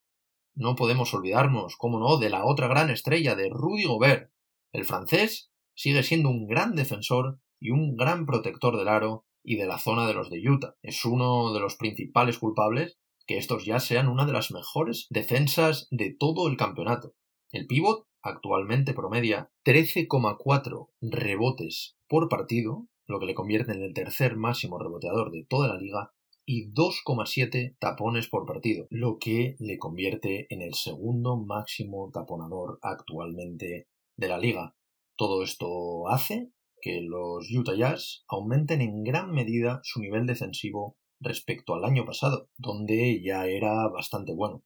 no 0.55 0.75
podemos 0.75 1.13
olvidarnos, 1.13 1.75
como 1.77 2.00
no, 2.00 2.17
de 2.17 2.29
la 2.29 2.45
otra 2.45 2.67
gran 2.67 2.89
estrella 2.89 3.36
de 3.36 3.50
Rudy 3.50 3.86
Gobert. 3.86 4.31
El 4.72 4.86
francés 4.86 5.51
sigue 5.75 6.03
siendo 6.03 6.29
un 6.29 6.48
gran 6.48 6.75
defensor 6.75 7.39
y 7.60 7.72
un 7.72 7.95
gran 7.95 8.25
protector 8.25 8.77
del 8.77 8.88
aro 8.88 9.25
y 9.43 9.57
de 9.57 9.65
la 9.65 9.77
zona 9.77 10.07
de 10.07 10.13
los 10.13 10.29
de 10.29 10.41
Utah. 10.48 10.75
Es 10.81 11.05
uno 11.05 11.53
de 11.53 11.60
los 11.60 11.75
principales 11.75 12.38
culpables 12.38 12.98
que 13.25 13.38
estos 13.38 13.65
ya 13.65 13.79
sean 13.79 14.10
una 14.10 14.25
de 14.25 14.33
las 14.33 14.51
mejores 14.51 15.07
defensas 15.10 15.88
de 15.91 16.15
todo 16.17 16.48
el 16.48 16.57
campeonato. 16.57 17.13
El 17.51 17.67
pívot 17.67 18.07
actualmente 18.22 18.93
promedia 18.93 19.51
13,4 19.65 20.89
rebotes 21.01 21.98
por 22.07 22.29
partido, 22.29 22.88
lo 23.05 23.19
que 23.19 23.25
le 23.25 23.36
convierte 23.36 23.74
en 23.74 23.81
el 23.81 23.93
tercer 23.93 24.38
máximo 24.38 24.79
reboteador 24.79 25.31
de 25.31 25.45
toda 25.48 25.67
la 25.67 25.77
liga, 25.77 26.13
y 26.45 26.71
2,7 26.73 27.77
tapones 27.79 28.27
por 28.27 28.45
partido, 28.45 28.88
lo 28.89 29.17
que 29.17 29.55
le 29.59 29.77
convierte 29.77 30.47
en 30.53 30.62
el 30.62 30.73
segundo 30.73 31.38
máximo 31.38 32.12
taponador 32.12 32.79
actualmente 32.81 33.88
de 34.17 34.27
la 34.27 34.38
liga. 34.38 34.75
Todo 35.15 35.43
esto 35.43 36.07
hace 36.09 36.51
que 36.81 37.00
los 37.01 37.50
Utah 37.50 37.75
Jazz 37.75 38.25
aumenten 38.27 38.81
en 38.81 39.03
gran 39.03 39.31
medida 39.31 39.79
su 39.83 40.01
nivel 40.01 40.25
defensivo 40.25 40.97
respecto 41.21 41.75
al 41.75 41.85
año 41.85 42.05
pasado, 42.05 42.50
donde 42.57 43.21
ya 43.23 43.47
era 43.47 43.88
bastante 43.88 44.33
bueno. 44.33 44.63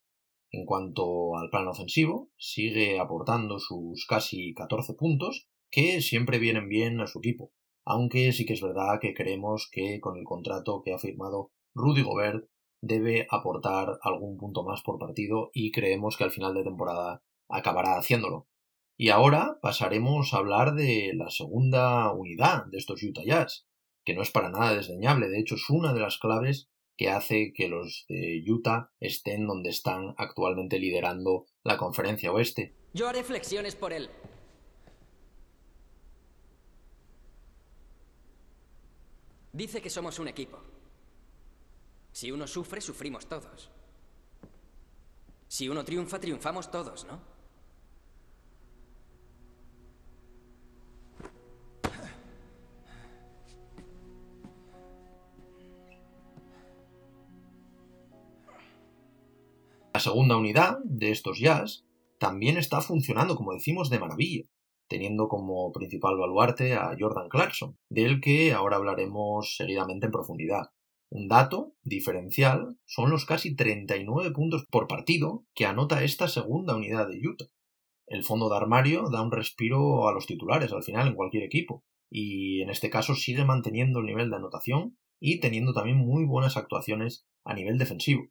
En 0.49 0.65
cuanto 0.65 1.37
al 1.37 1.49
plano 1.49 1.71
ofensivo, 1.71 2.29
sigue 2.37 2.99
aportando 2.99 3.59
sus 3.59 4.05
casi 4.07 4.53
14 4.53 4.93
puntos, 4.93 5.47
que 5.69 6.01
siempre 6.01 6.39
vienen 6.39 6.69
bien 6.69 6.99
a 7.01 7.07
su 7.07 7.19
equipo, 7.19 7.51
aunque 7.85 8.31
sí 8.31 8.45
que 8.45 8.53
es 8.53 8.61
verdad 8.61 8.99
que 8.99 9.13
creemos 9.13 9.69
que 9.71 9.99
con 9.99 10.17
el 10.17 10.23
contrato 10.23 10.81
que 10.83 10.93
ha 10.93 10.99
firmado 10.99 11.51
Rudy 11.77 12.01
Gobert 12.01 12.49
debe 12.81 13.27
aportar 13.29 13.99
algún 14.01 14.37
punto 14.37 14.63
más 14.63 14.81
por 14.81 14.97
partido 14.97 15.51
y 15.53 15.71
creemos 15.71 16.17
que 16.17 16.23
al 16.23 16.31
final 16.31 16.55
de 16.55 16.63
temporada 16.63 17.23
acabará 17.49 17.97
haciéndolo. 17.97 18.47
Y 18.97 19.09
ahora 19.09 19.59
pasaremos 19.61 20.33
a 20.33 20.37
hablar 20.37 20.73
de 20.73 21.13
la 21.13 21.29
segunda 21.29 22.11
unidad 22.13 22.65
de 22.65 22.79
estos 22.79 23.03
Utah 23.03 23.23
Jazz, 23.23 23.67
que 24.03 24.15
no 24.15 24.23
es 24.23 24.31
para 24.31 24.49
nada 24.49 24.73
desdeñable, 24.73 25.29
de 25.29 25.39
hecho 25.39 25.55
es 25.55 25.69
una 25.69 25.93
de 25.93 25.99
las 25.99 26.17
claves 26.17 26.67
que 26.97 27.11
hace 27.11 27.53
que 27.53 27.67
los 27.67 28.05
de 28.09 28.43
Utah 28.47 28.89
estén 28.99 29.45
donde 29.45 29.69
están 29.69 30.15
actualmente 30.17 30.79
liderando 30.79 31.45
la 31.63 31.77
conferencia 31.77 32.31
oeste. 32.31 32.73
Yo 32.93 33.07
haré 33.07 33.23
flexiones 33.23 33.75
por 33.75 33.93
él. 33.93 34.09
Dice 39.53 39.79
que 39.79 39.91
somos 39.91 40.17
un 40.17 40.27
equipo. 40.27 40.59
Si 42.17 42.31
uno 42.31 42.47
sufre, 42.47 42.81
sufrimos 42.81 43.27
todos. 43.27 43.69
Si 45.47 45.69
uno 45.69 45.85
triunfa, 45.85 46.19
triunfamos 46.19 46.71
todos, 46.71 47.05
¿no? 47.05 47.19
La 59.93 59.99
segunda 59.99 60.37
unidad 60.37 60.79
de 60.85 61.11
estos 61.11 61.37
Jazz 61.37 61.85
también 62.17 62.57
está 62.57 62.81
funcionando, 62.81 63.35
como 63.35 63.53
decimos, 63.53 63.91
de 63.91 63.99
maravilla, 63.99 64.45
teniendo 64.87 65.27
como 65.27 65.71
principal 65.71 66.17
baluarte 66.17 66.73
a 66.73 66.95
Jordan 66.99 67.29
Clarkson, 67.29 67.77
del 67.89 68.19
que 68.19 68.53
ahora 68.53 68.77
hablaremos 68.77 69.55
seguidamente 69.55 70.07
en 70.07 70.11
profundidad. 70.11 70.71
Un 71.09 71.29
dato 71.29 71.73
diferencial 71.83 72.77
son 72.85 73.09
los 73.09 73.25
casi 73.25 73.55
39 73.55 74.31
puntos 74.31 74.65
por 74.69 74.87
partido 74.87 75.45
que 75.55 75.65
anota 75.65 76.03
esta 76.03 76.27
segunda 76.27 76.75
unidad 76.75 77.07
de 77.07 77.19
Utah. 77.25 77.45
El 78.07 78.23
fondo 78.23 78.49
de 78.49 78.57
armario 78.57 79.09
da 79.09 79.21
un 79.21 79.31
respiro 79.31 80.07
a 80.07 80.13
los 80.13 80.27
titulares 80.27 80.73
al 80.73 80.83
final 80.83 81.07
en 81.07 81.15
cualquier 81.15 81.43
equipo, 81.43 81.83
y 82.09 82.61
en 82.61 82.69
este 82.69 82.89
caso 82.89 83.15
sigue 83.15 83.45
manteniendo 83.45 83.99
el 83.99 84.05
nivel 84.05 84.29
de 84.29 84.35
anotación 84.35 84.97
y 85.19 85.39
teniendo 85.39 85.73
también 85.73 85.97
muy 85.97 86.25
buenas 86.25 86.57
actuaciones 86.57 87.25
a 87.43 87.53
nivel 87.53 87.77
defensivo. 87.77 88.29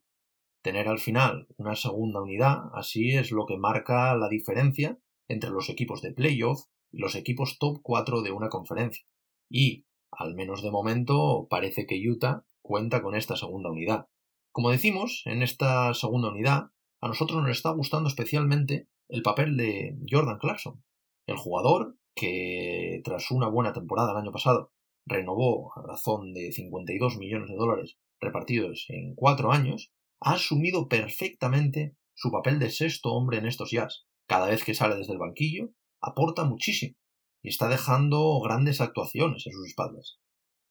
Tener 0.61 0.87
al 0.87 0.99
final 0.99 1.47
una 1.57 1.75
segunda 1.75 2.21
unidad 2.21 2.69
así 2.73 3.11
es 3.11 3.31
lo 3.31 3.45
que 3.45 3.57
marca 3.57 4.15
la 4.15 4.29
diferencia 4.29 4.99
entre 5.27 5.49
los 5.49 5.69
equipos 5.69 6.01
de 6.01 6.11
playoff 6.11 6.65
y 6.91 6.99
los 6.99 7.15
equipos 7.15 7.57
top 7.59 7.79
4 7.81 8.21
de 8.21 8.31
una 8.31 8.49
conferencia. 8.49 9.05
Y, 9.49 9.85
al 10.11 10.35
menos 10.35 10.63
de 10.63 10.71
momento, 10.71 11.47
parece 11.49 11.85
que 11.85 12.01
Utah 12.07 12.45
cuenta 12.67 13.01
con 13.01 13.15
esta 13.15 13.35
segunda 13.35 13.71
unidad. 13.71 14.07
Como 14.51 14.69
decimos, 14.69 15.23
en 15.25 15.41
esta 15.41 15.93
segunda 15.93 16.29
unidad, 16.29 16.71
a 17.01 17.07
nosotros 17.07 17.41
nos 17.41 17.51
está 17.51 17.71
gustando 17.71 18.09
especialmente 18.09 18.87
el 19.07 19.21
papel 19.21 19.55
de 19.57 19.97
Jordan 20.09 20.39
Clarkson, 20.39 20.83
el 21.27 21.37
jugador 21.37 21.97
que 22.15 23.01
tras 23.03 23.31
una 23.31 23.47
buena 23.47 23.73
temporada 23.73 24.11
el 24.11 24.17
año 24.17 24.31
pasado 24.31 24.71
renovó 25.05 25.71
a 25.75 25.83
razón 25.83 26.33
de 26.33 26.51
52 26.51 27.17
millones 27.17 27.49
de 27.49 27.55
dólares 27.55 27.97
repartidos 28.19 28.85
en 28.89 29.15
cuatro 29.15 29.51
años, 29.51 29.93
ha 30.19 30.33
asumido 30.33 30.87
perfectamente 30.87 31.95
su 32.15 32.31
papel 32.31 32.59
de 32.59 32.71
sexto 32.71 33.13
hombre 33.13 33.37
en 33.37 33.45
estos 33.45 33.71
jazz. 33.71 34.07
Cada 34.27 34.47
vez 34.47 34.63
que 34.63 34.73
sale 34.73 34.95
desde 34.95 35.13
el 35.13 35.19
banquillo, 35.19 35.69
aporta 36.01 36.43
muchísimo 36.43 36.97
y 37.43 37.49
está 37.49 37.69
dejando 37.69 38.41
grandes 38.41 38.81
actuaciones 38.81 39.45
en 39.45 39.53
sus 39.53 39.67
espaldas. 39.67 40.19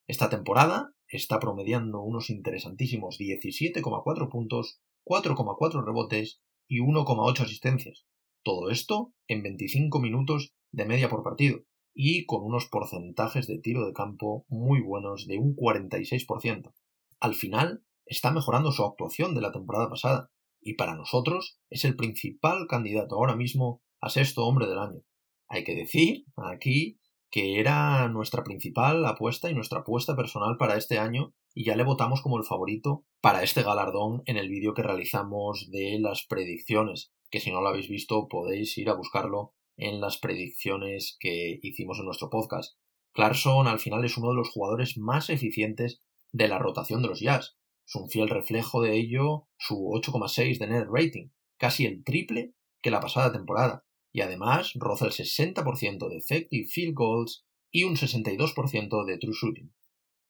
Esta 0.08 0.28
temporada 0.28 0.92
está 1.08 1.38
promediando 1.40 2.02
unos 2.02 2.30
interesantísimos 2.30 3.18
17,4 3.18 4.28
puntos, 4.28 4.80
4,4 5.04 5.84
rebotes 5.84 6.40
y 6.68 6.80
1,8 6.80 7.40
asistencias. 7.40 8.06
Todo 8.42 8.70
esto 8.70 9.12
en 9.28 9.42
25 9.42 10.00
minutos 10.00 10.54
de 10.72 10.84
media 10.84 11.08
por 11.08 11.22
partido 11.22 11.60
y 11.94 12.26
con 12.26 12.44
unos 12.44 12.66
porcentajes 12.66 13.46
de 13.46 13.58
tiro 13.58 13.86
de 13.86 13.92
campo 13.92 14.44
muy 14.48 14.80
buenos 14.80 15.26
de 15.26 15.38
un 15.38 15.56
46%. 15.56 16.74
Al 17.20 17.34
final, 17.34 17.82
está 18.04 18.30
mejorando 18.30 18.70
su 18.70 18.84
actuación 18.84 19.34
de 19.34 19.40
la 19.40 19.52
temporada 19.52 19.88
pasada 19.88 20.30
y 20.60 20.74
para 20.74 20.94
nosotros 20.94 21.58
es 21.70 21.84
el 21.84 21.96
principal 21.96 22.66
candidato 22.68 23.16
ahora 23.16 23.36
mismo 23.36 23.82
a 24.00 24.10
sexto 24.10 24.44
hombre 24.44 24.66
del 24.66 24.78
año. 24.78 25.00
Hay 25.48 25.64
que 25.64 25.74
decir 25.74 26.24
aquí 26.36 26.98
que 27.30 27.60
era 27.60 28.08
nuestra 28.08 28.44
principal 28.44 29.04
apuesta 29.04 29.50
y 29.50 29.54
nuestra 29.54 29.80
apuesta 29.80 30.16
personal 30.16 30.56
para 30.58 30.76
este 30.76 30.98
año 30.98 31.34
y 31.54 31.64
ya 31.64 31.76
le 31.76 31.84
votamos 31.84 32.22
como 32.22 32.38
el 32.38 32.44
favorito 32.44 33.04
para 33.20 33.42
este 33.42 33.62
galardón 33.62 34.22
en 34.26 34.36
el 34.36 34.48
vídeo 34.48 34.74
que 34.74 34.82
realizamos 34.82 35.70
de 35.70 35.98
las 35.98 36.24
predicciones, 36.26 37.12
que 37.30 37.40
si 37.40 37.50
no 37.50 37.60
lo 37.60 37.68
habéis 37.68 37.88
visto 37.88 38.28
podéis 38.28 38.76
ir 38.78 38.90
a 38.90 38.94
buscarlo 38.94 39.54
en 39.76 40.00
las 40.00 40.18
predicciones 40.18 41.16
que 41.20 41.58
hicimos 41.62 41.98
en 41.98 42.06
nuestro 42.06 42.30
podcast. 42.30 42.76
Clarkson 43.12 43.66
al 43.66 43.78
final 43.78 44.04
es 44.04 44.16
uno 44.18 44.30
de 44.30 44.36
los 44.36 44.50
jugadores 44.50 44.98
más 44.98 45.30
eficientes 45.30 46.02
de 46.32 46.48
la 46.48 46.58
rotación 46.58 47.02
de 47.02 47.08
los 47.08 47.20
Jazz. 47.20 47.56
Es 47.86 47.94
un 47.94 48.08
fiel 48.08 48.28
reflejo 48.28 48.82
de 48.82 48.94
ello 48.94 49.48
su 49.56 49.74
8,6 49.74 50.58
de 50.58 50.66
net 50.66 50.86
rating, 50.90 51.28
casi 51.58 51.86
el 51.86 52.04
triple 52.04 52.54
que 52.82 52.90
la 52.90 53.00
pasada 53.00 53.32
temporada, 53.32 53.84
y 54.12 54.20
además 54.20 54.72
roza 54.74 55.06
el 55.06 55.12
60% 55.12 56.08
de 56.08 56.16
effective 56.16 56.66
field 56.66 56.94
goals 56.94 57.46
y 57.70 57.84
un 57.84 57.96
62% 57.96 59.04
de 59.04 59.18
true 59.18 59.34
shooting. 59.34 59.74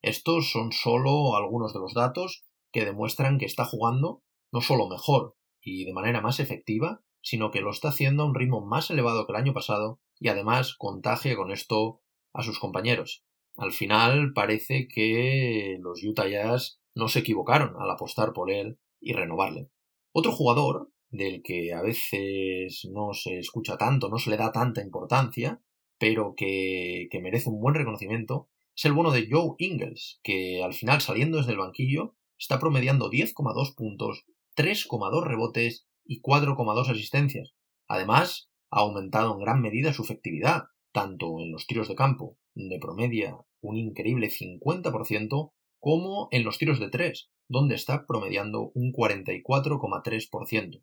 Estos 0.02 0.50
son 0.50 0.72
solo 0.72 1.36
algunos 1.36 1.72
de 1.72 1.80
los 1.80 1.94
datos 1.94 2.44
que 2.72 2.84
demuestran 2.84 3.38
que 3.38 3.46
está 3.46 3.64
jugando 3.64 4.22
no 4.52 4.60
solo 4.60 4.88
mejor 4.88 5.36
y 5.60 5.84
de 5.84 5.92
manera 5.92 6.20
más 6.20 6.40
efectiva, 6.40 7.02
sino 7.20 7.50
que 7.50 7.60
lo 7.60 7.70
está 7.70 7.88
haciendo 7.88 8.22
a 8.22 8.26
un 8.26 8.34
ritmo 8.34 8.64
más 8.64 8.90
elevado 8.90 9.26
que 9.26 9.32
el 9.32 9.38
año 9.38 9.52
pasado 9.52 10.00
y 10.18 10.28
además 10.28 10.74
contagia 10.76 11.36
con 11.36 11.50
esto 11.50 12.00
a 12.32 12.42
sus 12.42 12.58
compañeros. 12.58 13.24
Al 13.56 13.72
final 13.72 14.32
parece 14.34 14.86
que 14.86 15.78
los 15.80 16.02
Utah 16.04 16.28
Jazz 16.28 16.80
no 16.94 17.08
se 17.08 17.20
equivocaron 17.20 17.74
al 17.80 17.90
apostar 17.90 18.32
por 18.32 18.50
él 18.50 18.78
y 19.00 19.12
renovarle. 19.12 19.70
Otro 20.12 20.32
jugador 20.32 20.90
del 21.10 21.42
que 21.42 21.72
a 21.72 21.82
veces 21.82 22.88
no 22.92 23.12
se 23.12 23.38
escucha 23.38 23.76
tanto, 23.76 24.08
no 24.08 24.18
se 24.18 24.30
le 24.30 24.36
da 24.36 24.52
tanta 24.52 24.82
importancia, 24.82 25.60
pero 25.98 26.34
que, 26.36 27.08
que 27.10 27.20
merece 27.20 27.48
un 27.48 27.60
buen 27.60 27.74
reconocimiento, 27.74 28.48
es 28.76 28.84
el 28.84 28.92
bueno 28.92 29.10
de 29.10 29.26
Joe 29.30 29.54
Ingles, 29.58 30.20
que 30.22 30.62
al 30.62 30.74
final 30.74 31.00
saliendo 31.00 31.38
desde 31.38 31.52
el 31.52 31.58
banquillo 31.58 32.14
está 32.38 32.58
promediando 32.58 33.10
10,2 33.10 33.74
puntos, 33.74 34.26
3,2 34.56 35.24
rebotes 35.24 35.86
y 36.04 36.20
4,2 36.20 36.90
asistencias. 36.90 37.54
Además, 37.88 38.50
ha 38.70 38.80
aumentado 38.80 39.32
en 39.32 39.40
gran 39.40 39.62
medida 39.62 39.92
su 39.92 40.02
efectividad, 40.02 40.64
tanto 40.92 41.40
en 41.40 41.52
los 41.52 41.66
tiros 41.66 41.88
de 41.88 41.94
campo, 41.94 42.36
donde 42.54 42.78
promedia 42.78 43.38
un 43.60 43.76
increíble 43.76 44.28
50%, 44.28 45.52
como 45.78 46.28
en 46.30 46.44
los 46.44 46.58
tiros 46.58 46.80
de 46.80 46.90
3, 46.90 47.30
donde 47.48 47.74
está 47.74 48.06
promediando 48.06 48.72
un 48.74 48.92
44,3%. 48.92 50.82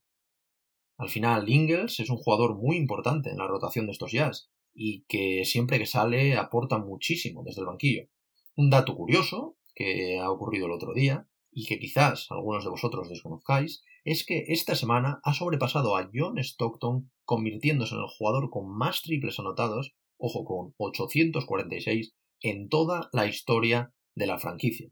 Al 0.97 1.09
final, 1.09 1.49
Ingles 1.49 1.99
es 1.99 2.09
un 2.09 2.17
jugador 2.17 2.55
muy 2.55 2.77
importante 2.77 3.31
en 3.31 3.37
la 3.37 3.47
rotación 3.47 3.85
de 3.85 3.91
estos 3.91 4.11
jazz 4.11 4.49
y 4.73 5.03
que 5.07 5.45
siempre 5.45 5.79
que 5.79 5.85
sale 5.85 6.35
aporta 6.35 6.77
muchísimo 6.77 7.43
desde 7.43 7.61
el 7.61 7.67
banquillo. 7.67 8.07
Un 8.55 8.69
dato 8.69 8.95
curioso 8.95 9.57
que 9.75 10.19
ha 10.19 10.29
ocurrido 10.29 10.67
el 10.67 10.71
otro 10.71 10.93
día 10.93 11.27
y 11.51 11.65
que 11.65 11.79
quizás 11.79 12.27
algunos 12.29 12.63
de 12.63 12.69
vosotros 12.69 13.09
desconozcáis 13.09 13.83
es 14.03 14.25
que 14.25 14.45
esta 14.47 14.75
semana 14.75 15.19
ha 15.23 15.33
sobrepasado 15.33 15.95
a 15.95 16.09
John 16.13 16.37
Stockton 16.37 17.11
convirtiéndose 17.25 17.95
en 17.95 18.01
el 18.01 18.07
jugador 18.07 18.49
con 18.49 18.69
más 18.69 19.01
triples 19.01 19.39
anotados, 19.39 19.95
ojo 20.17 20.43
con 20.43 20.73
846, 20.77 22.13
en 22.41 22.69
toda 22.69 23.09
la 23.13 23.27
historia 23.27 23.93
de 24.15 24.27
la 24.27 24.39
franquicia. 24.39 24.89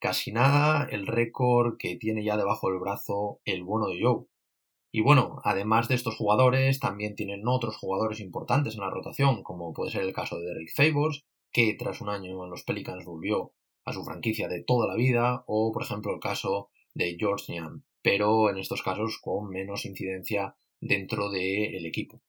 Casi 0.00 0.32
nada 0.32 0.86
el 0.90 1.06
récord 1.06 1.76
que 1.78 1.96
tiene 1.96 2.24
ya 2.24 2.36
debajo 2.36 2.70
del 2.70 2.80
brazo 2.80 3.40
el 3.44 3.62
bueno 3.62 3.88
de 3.88 4.00
Joe. 4.02 4.26
Y 4.90 5.02
bueno, 5.02 5.40
además 5.44 5.88
de 5.88 5.94
estos 5.94 6.16
jugadores, 6.16 6.80
también 6.80 7.14
tienen 7.14 7.46
otros 7.46 7.76
jugadores 7.76 8.20
importantes 8.20 8.74
en 8.74 8.80
la 8.80 8.90
rotación, 8.90 9.42
como 9.42 9.72
puede 9.72 9.90
ser 9.90 10.02
el 10.02 10.14
caso 10.14 10.38
de 10.38 10.46
Derrick 10.46 10.74
Favors, 10.74 11.26
que 11.52 11.74
tras 11.78 12.00
un 12.00 12.08
año 12.08 12.44
en 12.44 12.50
los 12.50 12.64
Pelicans 12.64 13.04
volvió 13.04 13.52
a 13.84 13.92
su 13.92 14.04
franquicia 14.04 14.48
de 14.48 14.62
toda 14.62 14.86
la 14.86 14.94
vida, 14.94 15.44
o 15.46 15.72
por 15.72 15.82
ejemplo 15.82 16.12
el 16.14 16.20
caso 16.20 16.70
de 16.94 17.16
George 17.18 17.52
Niang, 17.52 17.84
pero 18.02 18.50
en 18.50 18.58
estos 18.58 18.82
casos 18.82 19.18
con 19.20 19.50
menos 19.50 19.84
incidencia 19.84 20.56
dentro 20.80 21.30
del 21.30 21.84
equipo. 21.84 22.22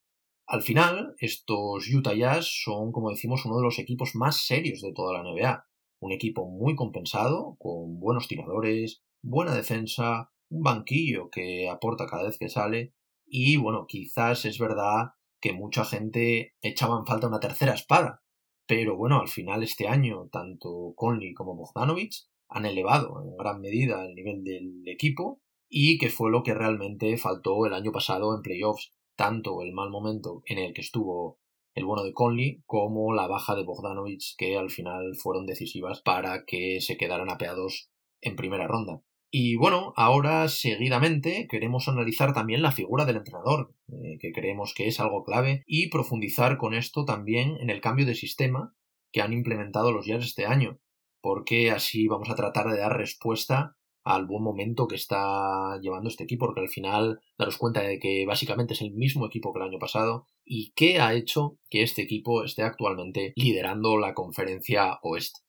Al 0.46 0.62
final, 0.62 1.14
estos 1.18 1.88
Utah 1.88 2.14
Jazz 2.14 2.62
son, 2.64 2.90
como 2.90 3.10
decimos, 3.10 3.44
uno 3.44 3.56
de 3.58 3.62
los 3.62 3.78
equipos 3.78 4.16
más 4.16 4.44
serios 4.46 4.80
de 4.80 4.92
toda 4.92 5.12
la 5.12 5.22
NBA. 5.22 5.64
Un 6.00 6.12
equipo 6.12 6.44
muy 6.48 6.74
compensado, 6.74 7.56
con 7.60 8.00
buenos 8.00 8.26
tiradores, 8.26 9.02
buena 9.22 9.54
defensa, 9.54 10.32
un 10.50 10.62
banquillo 10.62 11.30
que 11.30 11.68
aporta 11.68 12.06
cada 12.06 12.24
vez 12.24 12.38
que 12.38 12.48
sale, 12.48 12.92
y 13.26 13.56
bueno, 13.56 13.86
quizás 13.88 14.44
es 14.44 14.58
verdad 14.58 15.12
que 15.40 15.52
mucha 15.52 15.84
gente 15.84 16.54
echaba 16.60 16.98
en 16.98 17.06
falta 17.06 17.28
una 17.28 17.40
tercera 17.40 17.74
espada, 17.74 18.22
pero 18.66 18.96
bueno, 18.96 19.20
al 19.20 19.28
final 19.28 19.62
este 19.62 19.88
año, 19.88 20.28
tanto 20.30 20.92
Conley 20.94 21.34
como 21.34 21.56
Bogdanovich 21.56 22.28
han 22.48 22.66
elevado 22.66 23.20
en 23.22 23.36
gran 23.36 23.60
medida 23.60 24.04
el 24.04 24.14
nivel 24.14 24.44
del 24.44 24.82
equipo 24.86 25.40
y 25.68 25.98
que 25.98 26.10
fue 26.10 26.30
lo 26.30 26.42
que 26.42 26.54
realmente 26.54 27.16
faltó 27.16 27.66
el 27.66 27.74
año 27.74 27.92
pasado 27.92 28.34
en 28.34 28.42
playoffs, 28.42 28.92
tanto 29.16 29.62
el 29.62 29.72
mal 29.72 29.90
momento 29.90 30.42
en 30.46 30.58
el 30.58 30.72
que 30.72 30.82
estuvo 30.82 31.38
el 31.74 31.84
bueno 31.84 32.02
de 32.02 32.12
Conley 32.12 32.62
como 32.66 33.12
la 33.14 33.26
baja 33.28 33.54
de 33.54 33.64
Bogdanovich 33.64 34.34
que 34.36 34.56
al 34.56 34.70
final 34.70 35.14
fueron 35.16 35.46
decisivas 35.46 36.00
para 36.02 36.44
que 36.44 36.80
se 36.80 36.96
quedaran 36.96 37.30
apeados 37.30 37.90
en 38.20 38.36
primera 38.36 38.66
ronda. 38.66 39.02
Y 39.32 39.54
bueno, 39.54 39.92
ahora 39.96 40.48
seguidamente 40.48 41.46
queremos 41.48 41.86
analizar 41.86 42.34
también 42.34 42.62
la 42.62 42.72
figura 42.72 43.04
del 43.04 43.16
entrenador, 43.16 43.72
eh, 43.88 44.18
que 44.18 44.32
creemos 44.32 44.74
que 44.74 44.88
es 44.88 44.98
algo 44.98 45.22
clave, 45.22 45.62
y 45.66 45.88
profundizar 45.88 46.58
con 46.58 46.74
esto 46.74 47.04
también 47.04 47.56
en 47.60 47.70
el 47.70 47.80
cambio 47.80 48.06
de 48.06 48.16
sistema 48.16 48.74
que 49.12 49.22
han 49.22 49.32
implementado 49.32 49.92
los 49.92 50.06
Jazz 50.06 50.24
este 50.24 50.46
año, 50.46 50.80
porque 51.20 51.70
así 51.70 52.08
vamos 52.08 52.28
a 52.28 52.34
tratar 52.34 52.70
de 52.70 52.78
dar 52.78 52.96
respuesta 52.96 53.76
al 54.02 54.26
buen 54.26 54.42
momento 54.42 54.88
que 54.88 54.96
está 54.96 55.78
llevando 55.80 56.08
este 56.08 56.24
equipo, 56.24 56.46
porque 56.46 56.62
al 56.62 56.68
final 56.68 57.20
daros 57.38 57.58
cuenta 57.58 57.82
de 57.82 58.00
que 58.00 58.24
básicamente 58.26 58.74
es 58.74 58.82
el 58.82 58.92
mismo 58.92 59.26
equipo 59.26 59.52
que 59.52 59.60
el 59.60 59.68
año 59.68 59.78
pasado 59.78 60.26
y 60.44 60.72
que 60.72 61.00
ha 61.00 61.14
hecho 61.14 61.58
que 61.68 61.82
este 61.82 62.02
equipo 62.02 62.42
esté 62.42 62.62
actualmente 62.62 63.32
liderando 63.36 63.96
la 63.98 64.14
conferencia 64.14 64.98
oeste. 65.02 65.40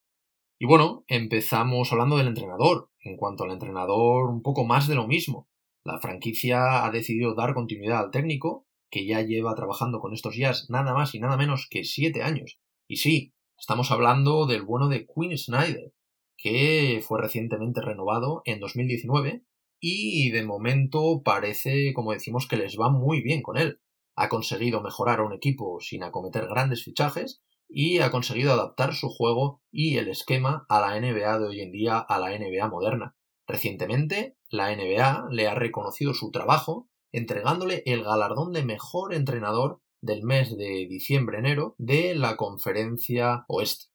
Y 0.61 0.67
bueno, 0.67 1.05
empezamos 1.07 1.91
hablando 1.91 2.17
del 2.17 2.27
entrenador. 2.27 2.91
En 2.99 3.17
cuanto 3.17 3.45
al 3.45 3.49
entrenador, 3.49 4.29
un 4.29 4.43
poco 4.43 4.63
más 4.63 4.87
de 4.87 4.93
lo 4.93 5.07
mismo. 5.07 5.49
La 5.83 5.99
franquicia 5.99 6.85
ha 6.85 6.91
decidido 6.91 7.33
dar 7.33 7.55
continuidad 7.55 7.97
al 7.97 8.11
técnico, 8.11 8.67
que 8.91 9.07
ya 9.07 9.23
lleva 9.23 9.55
trabajando 9.55 9.99
con 9.99 10.13
estos 10.13 10.35
Jazz 10.35 10.69
nada 10.69 10.93
más 10.93 11.15
y 11.15 11.19
nada 11.19 11.35
menos 11.35 11.67
que 11.67 11.83
siete 11.83 12.21
años. 12.21 12.59
Y 12.87 12.97
sí, 12.97 13.33
estamos 13.57 13.89
hablando 13.89 14.45
del 14.45 14.61
bueno 14.61 14.87
de 14.87 15.07
Quinn 15.07 15.35
Snyder, 15.35 15.95
que 16.37 17.03
fue 17.07 17.19
recientemente 17.19 17.81
renovado 17.81 18.43
en 18.45 18.59
2019 18.59 19.43
y 19.79 20.29
de 20.29 20.45
momento 20.45 21.23
parece, 21.23 21.91
como 21.95 22.11
decimos, 22.11 22.47
que 22.47 22.57
les 22.57 22.79
va 22.79 22.91
muy 22.91 23.23
bien 23.23 23.41
con 23.41 23.57
él. 23.57 23.81
Ha 24.15 24.29
conseguido 24.29 24.79
mejorar 24.83 25.21
a 25.21 25.23
un 25.23 25.33
equipo 25.33 25.79
sin 25.79 26.03
acometer 26.03 26.45
grandes 26.45 26.83
fichajes 26.83 27.41
y 27.73 27.99
ha 27.99 28.11
conseguido 28.11 28.51
adaptar 28.51 28.93
su 28.93 29.09
juego 29.09 29.61
y 29.71 29.97
el 29.97 30.09
esquema 30.09 30.65
a 30.67 30.81
la 30.81 30.99
NBA 30.99 31.39
de 31.39 31.47
hoy 31.47 31.61
en 31.61 31.71
día, 31.71 31.97
a 31.99 32.19
la 32.19 32.37
NBA 32.37 32.67
moderna. 32.67 33.15
Recientemente, 33.47 34.37
la 34.49 34.75
NBA 34.75 35.29
le 35.31 35.47
ha 35.47 35.55
reconocido 35.55 36.13
su 36.13 36.31
trabajo 36.31 36.89
entregándole 37.13 37.83
el 37.85 38.03
galardón 38.03 38.51
de 38.51 38.63
mejor 38.63 39.13
entrenador 39.13 39.81
del 40.01 40.23
mes 40.23 40.57
de 40.57 40.87
diciembre-enero 40.89 41.75
de 41.77 42.15
la 42.15 42.35
conferencia 42.35 43.45
oeste. 43.47 43.85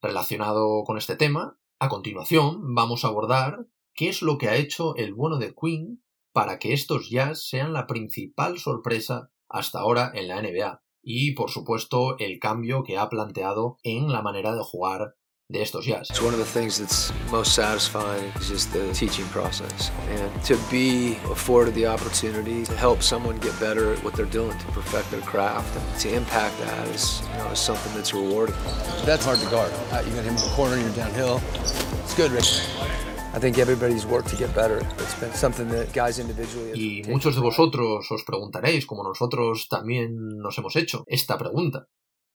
Relacionado 0.00 0.84
con 0.84 0.96
este 0.96 1.16
tema, 1.16 1.58
a 1.78 1.88
continuación 1.88 2.74
vamos 2.74 3.04
a 3.04 3.08
abordar 3.08 3.66
qué 3.94 4.08
es 4.08 4.22
lo 4.22 4.38
que 4.38 4.48
ha 4.48 4.56
hecho 4.56 4.96
el 4.96 5.14
bueno 5.14 5.38
de 5.38 5.54
Quinn 5.54 6.02
para 6.32 6.58
que 6.58 6.72
estos 6.72 7.10
Jazz 7.10 7.46
sean 7.48 7.72
la 7.72 7.86
principal 7.86 8.58
sorpresa 8.58 9.30
hasta 9.48 9.80
ahora 9.80 10.12
en 10.14 10.28
la 10.28 10.40
NBA 10.40 10.82
y 11.02 11.32
por 11.32 11.50
supuesto 11.50 12.18
el 12.18 12.38
cambio 12.38 12.82
que 12.82 12.98
ha 12.98 13.08
planteado 13.08 13.78
en 13.82 14.12
la 14.12 14.22
manera 14.22 14.54
de 14.54 14.62
jugar 14.62 15.14
de 15.50 15.62
estos 15.62 15.86
jazz. 15.86 16.10
It's 16.10 16.20
one 16.20 16.34
of 16.34 16.38
the 16.38 16.44
things 16.44 16.78
that's 16.78 17.10
most 17.30 17.54
satisfying 17.54 18.30
is 18.38 18.50
just 18.50 18.70
the 18.70 18.92
teaching 18.92 19.24
process. 19.28 19.90
And 20.10 20.44
to 20.44 20.58
be 20.70 21.16
afforded 21.30 21.74
the 21.74 21.86
opportunity 21.86 22.64
to 22.64 22.76
help 22.76 23.02
someone 23.02 23.38
get 23.38 23.58
better 23.58 23.94
at 23.94 24.04
what 24.04 24.14
they're 24.14 24.26
doing, 24.26 24.56
to 24.58 24.66
perfect 24.66 25.10
their 25.10 25.22
craft, 25.22 25.74
and 25.74 26.00
to 26.00 26.14
impact 26.14 26.58
that 26.58 26.88
is, 26.88 27.22
you 27.32 27.38
know, 27.38 27.50
is 27.50 27.58
something 27.58 27.94
that's 27.94 28.12
rewarding. 28.12 28.56
That's 29.06 29.24
hard 29.24 29.38
to 29.38 29.46
guard. 29.46 29.72
Uh, 29.90 30.02
you 30.06 30.12
got 30.14 30.24
him 30.24 30.36
in 30.36 30.42
the 30.42 30.52
corner, 30.54 30.76
you're 30.76 30.90
downhill. 30.90 31.40
It's 32.04 32.14
good, 32.14 32.30
Rick. 32.30 32.44
I 33.38 33.40
think 33.40 33.58
everybody's 33.58 34.04
worked 34.04 34.30
to 34.30 34.36
get 34.36 34.52
better. 34.52 34.80
It's 34.98 35.14
been 35.20 35.32
something 35.32 35.68
that 35.68 35.92
guys 35.94 36.18
individually 36.18 36.70
have 36.70 36.76
Y 36.76 37.02
muchos 37.08 37.36
de 37.36 37.40
vosotros 37.40 38.10
os 38.10 38.24
preguntaréis, 38.24 38.84
como 38.84 39.04
nosotros 39.04 39.68
también 39.68 40.38
nos 40.38 40.58
hemos 40.58 40.74
hecho, 40.74 41.04
esta 41.06 41.38
pregunta. 41.38 41.86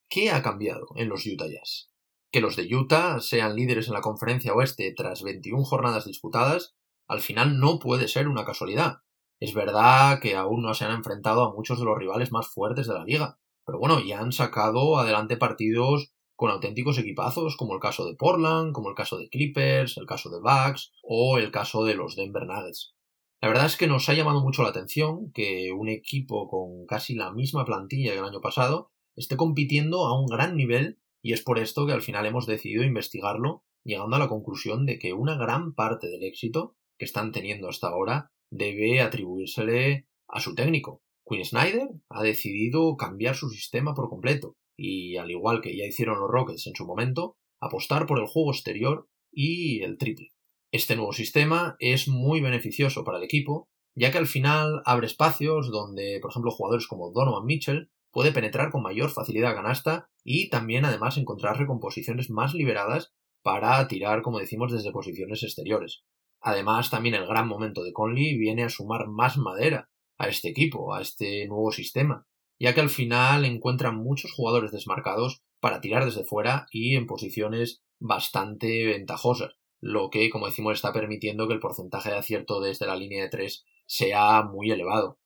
¿Qué 0.08 0.30
ha 0.30 0.42
cambiado 0.42 0.86
en 0.96 1.10
los 1.10 1.26
Utah 1.26 1.46
Jazz? 1.46 1.90
Que 2.32 2.40
los 2.40 2.56
de 2.56 2.74
Utah 2.74 3.20
sean 3.20 3.54
líderes 3.54 3.88
en 3.88 3.92
la 3.92 4.00
conferencia 4.00 4.54
oeste 4.54 4.94
tras 4.96 5.22
21 5.22 5.62
jornadas 5.64 6.06
disputadas, 6.06 6.74
al 7.06 7.20
final 7.20 7.60
no 7.60 7.78
puede 7.78 8.08
ser 8.08 8.26
una 8.26 8.46
casualidad. 8.46 9.00
Es 9.40 9.52
verdad 9.52 10.20
que 10.20 10.36
aún 10.36 10.62
no 10.62 10.72
se 10.72 10.86
han 10.86 10.92
enfrentado 10.92 11.44
a 11.44 11.52
muchos 11.52 11.78
de 11.78 11.84
los 11.84 11.98
rivales 11.98 12.32
más 12.32 12.48
fuertes 12.48 12.86
de 12.86 12.94
la 12.94 13.04
liga, 13.04 13.38
pero 13.66 13.78
bueno, 13.78 14.00
ya 14.00 14.20
han 14.20 14.32
sacado 14.32 14.96
adelante 14.96 15.36
partidos 15.36 16.14
con 16.36 16.50
auténticos 16.50 16.98
equipazos, 16.98 17.56
como 17.56 17.74
el 17.74 17.80
caso 17.80 18.06
de 18.06 18.16
Portland, 18.16 18.72
como 18.72 18.88
el 18.88 18.94
caso 18.94 19.18
de 19.18 19.28
Clippers, 19.28 19.96
el 19.96 20.06
caso 20.06 20.30
de 20.30 20.40
Bucks 20.40 20.92
o 21.02 21.38
el 21.38 21.50
caso 21.50 21.84
de 21.84 21.94
los 21.94 22.16
Denver 22.16 22.46
Nuggets. 22.46 22.94
La 23.40 23.48
verdad 23.48 23.66
es 23.66 23.76
que 23.76 23.86
nos 23.86 24.08
ha 24.08 24.14
llamado 24.14 24.42
mucho 24.42 24.62
la 24.62 24.70
atención 24.70 25.30
que 25.32 25.70
un 25.72 25.88
equipo 25.88 26.48
con 26.48 26.86
casi 26.86 27.14
la 27.14 27.32
misma 27.32 27.64
plantilla 27.64 28.12
que 28.12 28.18
el 28.18 28.24
año 28.24 28.40
pasado 28.40 28.90
esté 29.16 29.36
compitiendo 29.36 30.06
a 30.06 30.18
un 30.18 30.26
gran 30.26 30.56
nivel 30.56 30.98
y 31.22 31.32
es 31.32 31.42
por 31.42 31.58
esto 31.58 31.86
que 31.86 31.92
al 31.92 32.02
final 32.02 32.26
hemos 32.26 32.46
decidido 32.46 32.84
investigarlo, 32.84 33.64
llegando 33.84 34.16
a 34.16 34.18
la 34.18 34.28
conclusión 34.28 34.86
de 34.86 34.98
que 34.98 35.12
una 35.12 35.36
gran 35.36 35.74
parte 35.74 36.08
del 36.08 36.24
éxito 36.24 36.76
que 36.98 37.04
están 37.04 37.32
teniendo 37.32 37.68
hasta 37.68 37.88
ahora 37.88 38.32
debe 38.50 39.00
atribuírsele 39.00 40.08
a 40.28 40.40
su 40.40 40.54
técnico. 40.54 41.02
Quinn 41.26 41.44
Snyder 41.44 41.88
ha 42.08 42.22
decidido 42.22 42.96
cambiar 42.96 43.34
su 43.34 43.48
sistema 43.50 43.94
por 43.94 44.08
completo 44.08 44.56
y, 44.76 45.16
al 45.16 45.30
igual 45.30 45.60
que 45.60 45.76
ya 45.76 45.84
hicieron 45.84 46.20
los 46.20 46.30
Rockets 46.30 46.66
en 46.66 46.74
su 46.74 46.86
momento, 46.86 47.36
apostar 47.60 48.06
por 48.06 48.18
el 48.18 48.26
juego 48.26 48.52
exterior 48.52 49.08
y 49.32 49.82
el 49.82 49.98
triple. 49.98 50.32
Este 50.72 50.96
nuevo 50.96 51.12
sistema 51.12 51.76
es 51.78 52.08
muy 52.08 52.40
beneficioso 52.40 53.04
para 53.04 53.18
el 53.18 53.24
equipo, 53.24 53.68
ya 53.94 54.10
que 54.10 54.18
al 54.18 54.26
final 54.26 54.82
abre 54.84 55.06
espacios 55.06 55.70
donde, 55.70 56.18
por 56.20 56.30
ejemplo, 56.30 56.50
jugadores 56.50 56.88
como 56.88 57.12
Donovan 57.12 57.46
Mitchell 57.46 57.90
puede 58.10 58.32
penetrar 58.32 58.70
con 58.70 58.82
mayor 58.82 59.10
facilidad 59.10 59.52
a 59.52 59.54
canasta 59.54 60.08
y 60.24 60.48
también 60.48 60.84
además 60.84 61.16
encontrar 61.16 61.58
recomposiciones 61.58 62.30
más 62.30 62.54
liberadas 62.54 63.12
para 63.42 63.86
tirar, 63.88 64.22
como 64.22 64.38
decimos, 64.38 64.72
desde 64.72 64.92
posiciones 64.92 65.42
exteriores. 65.42 66.02
Además, 66.40 66.90
también 66.90 67.14
el 67.14 67.26
gran 67.26 67.48
momento 67.48 67.82
de 67.82 67.92
Conley 67.92 68.36
viene 68.36 68.64
a 68.64 68.68
sumar 68.68 69.08
más 69.08 69.36
madera 69.38 69.90
a 70.18 70.28
este 70.28 70.48
equipo, 70.48 70.94
a 70.94 71.02
este 71.02 71.46
nuevo 71.46 71.70
sistema, 71.72 72.26
ya 72.58 72.74
que 72.74 72.80
al 72.80 72.90
final 72.90 73.44
encuentran 73.44 73.96
muchos 73.96 74.32
jugadores 74.32 74.72
desmarcados 74.72 75.42
para 75.60 75.80
tirar 75.80 76.04
desde 76.04 76.24
fuera 76.24 76.66
y 76.70 76.96
en 76.96 77.06
posiciones 77.06 77.82
bastante 77.98 78.86
ventajosas, 78.86 79.52
lo 79.80 80.10
que, 80.10 80.30
como 80.30 80.46
decimos, 80.46 80.74
está 80.74 80.92
permitiendo 80.92 81.46
que 81.46 81.54
el 81.54 81.60
porcentaje 81.60 82.10
de 82.10 82.16
acierto 82.16 82.60
desde 82.60 82.86
la 82.86 82.96
línea 82.96 83.22
de 83.22 83.30
tres 83.30 83.64
sea 83.86 84.42
muy 84.42 84.70
elevado. 84.70 85.18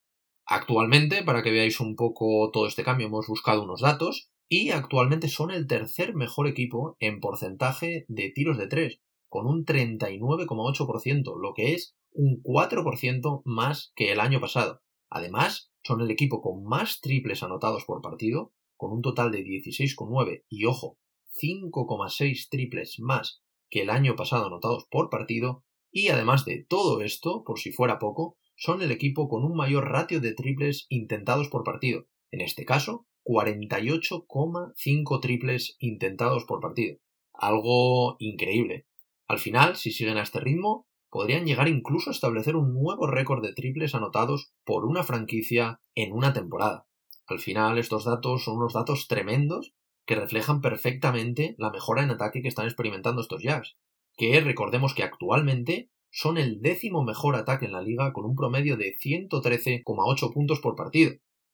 Actualmente, 0.47 1.23
para 1.23 1.43
que 1.43 1.51
veáis 1.51 1.79
un 1.81 1.95
poco 1.95 2.51
todo 2.53 2.67
este 2.67 2.83
cambio, 2.83 3.07
hemos 3.07 3.27
buscado 3.27 3.63
unos 3.63 3.83
datos 3.83 4.31
y 4.49 4.71
actualmente 4.71 5.29
son 5.29 5.51
el 5.51 5.67
tercer 5.67 6.15
mejor 6.15 6.49
equipo 6.49 6.97
en 7.01 7.21
porcentaje 7.21 8.07
de 8.09 8.31
tiros 8.31 8.57
de 8.57 8.67
tres, 8.67 9.01
con 9.29 9.47
un 9.47 9.65
39,8%, 9.65 11.37
lo 11.39 11.53
que 11.55 11.75
es 11.75 11.95
un 12.13 12.43
4% 12.43 13.43
más 13.45 13.93
que 13.95 14.11
el 14.13 14.21
año 14.21 14.41
pasado. 14.41 14.81
Además, 15.11 15.73
son 15.83 16.01
el 16.01 16.11
equipo 16.11 16.41
con 16.43 16.65
más 16.65 17.01
triples 17.01 17.43
anotados 17.43 17.85
por 17.85 18.03
partido, 18.03 18.53
con 18.77 18.93
un 18.93 19.03
total 19.03 19.31
de 19.31 19.45
16,9 19.45 20.45
y 20.49 20.65
ojo, 20.67 20.99
5,6 21.43 22.49
triples 22.51 22.99
más 23.01 23.43
que 23.71 23.83
el 23.83 23.91
año 23.91 24.17
pasado 24.17 24.47
anotados 24.47 24.87
por 24.91 25.11
partido, 25.11 25.65
y 25.91 26.09
además 26.09 26.45
de 26.45 26.65
todo 26.65 27.03
esto, 27.03 27.45
por 27.45 27.59
si 27.59 27.73
fuera 27.73 27.99
poco, 27.99 28.39
son 28.57 28.83
el 28.83 28.91
equipo 28.91 29.29
con 29.29 29.45
un 29.45 29.55
mayor 29.55 29.89
ratio 29.89 30.21
de 30.21 30.35
triples 30.35 30.87
intentados 30.89 31.49
por 31.49 31.65
partido, 31.65 32.07
en 32.31 32.41
este 32.41 32.65
caso 32.65 33.07
48,5 33.25 35.21
triples 35.21 35.77
intentados 35.81 36.45
por 36.45 36.61
partido. 36.61 36.99
Algo 37.35 38.17
increíble. 38.19 38.87
Al 39.27 39.39
final, 39.39 39.77
si 39.77 39.93
siguen 39.93 40.17
a 40.17 40.23
este 40.23 40.41
ritmo, 40.41 40.88
podrían 41.11 41.47
llegar 41.47 41.69
incluso 41.69 42.11
a 42.11 42.13
establecer 42.13 42.57
un 42.57 42.75
nuevo 42.75 43.07
récord 43.07 43.43
de 43.43 43.53
triples 43.53 43.95
anotados 43.95 44.53
por 44.65 44.85
una 44.85 45.03
franquicia 45.03 45.81
en 45.95 46.13
una 46.13 46.33
temporada. 46.33 46.87
Al 47.27 47.39
final, 47.39 47.79
estos 47.79 48.05
datos 48.05 48.45
son 48.45 48.57
unos 48.57 48.73
datos 48.73 49.07
tremendos 49.09 49.75
que 50.07 50.17
reflejan 50.17 50.61
perfectamente 50.61 51.55
la 51.59 51.71
mejora 51.71 52.03
en 52.03 52.11
ataque 52.11 52.41
que 52.41 52.49
están 52.49 52.65
experimentando 52.65 53.21
estos 53.21 53.43
Jazz, 53.43 53.77
que 54.17 54.41
recordemos 54.41 54.95
que 54.95 55.03
actualmente 55.03 55.91
son 56.11 56.39
el 56.39 56.61
décimo 56.61 57.05
mejor 57.05 57.37
ataque 57.37 57.67
en 57.67 57.73
la 57.73 57.83
liga 57.83 58.13
con 58.13 58.25
un 58.25 58.35
promedio 58.35 58.77
de 58.77 58.97
113,8 58.97 60.33
puntos 60.33 60.61
por 60.61 60.77
partido, 60.77 61.13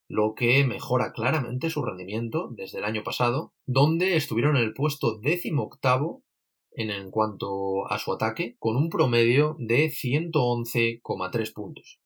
lo 0.09 0.35
que 0.35 0.65
mejora 0.65 1.13
claramente 1.13 1.71
su 1.71 1.83
rendimiento 1.83 2.49
desde 2.53 2.79
el 2.79 2.85
año 2.85 3.03
pasado, 3.03 3.53
donde 3.67 4.17
estuvieron 4.17 4.57
en 4.57 4.63
el 4.63 4.75
puesto 4.75 5.19
décimo 5.19 5.65
octavo 5.65 6.23
en, 6.75 7.11
cuanto 7.11 7.91
a 7.91 7.99
su 7.99 8.13
ataque, 8.13 8.57
con 8.59 8.77
un 8.77 8.91
promedio 8.91 9.57
de 9.59 9.91
111,3 9.91 11.53
puntos. 11.53 12.01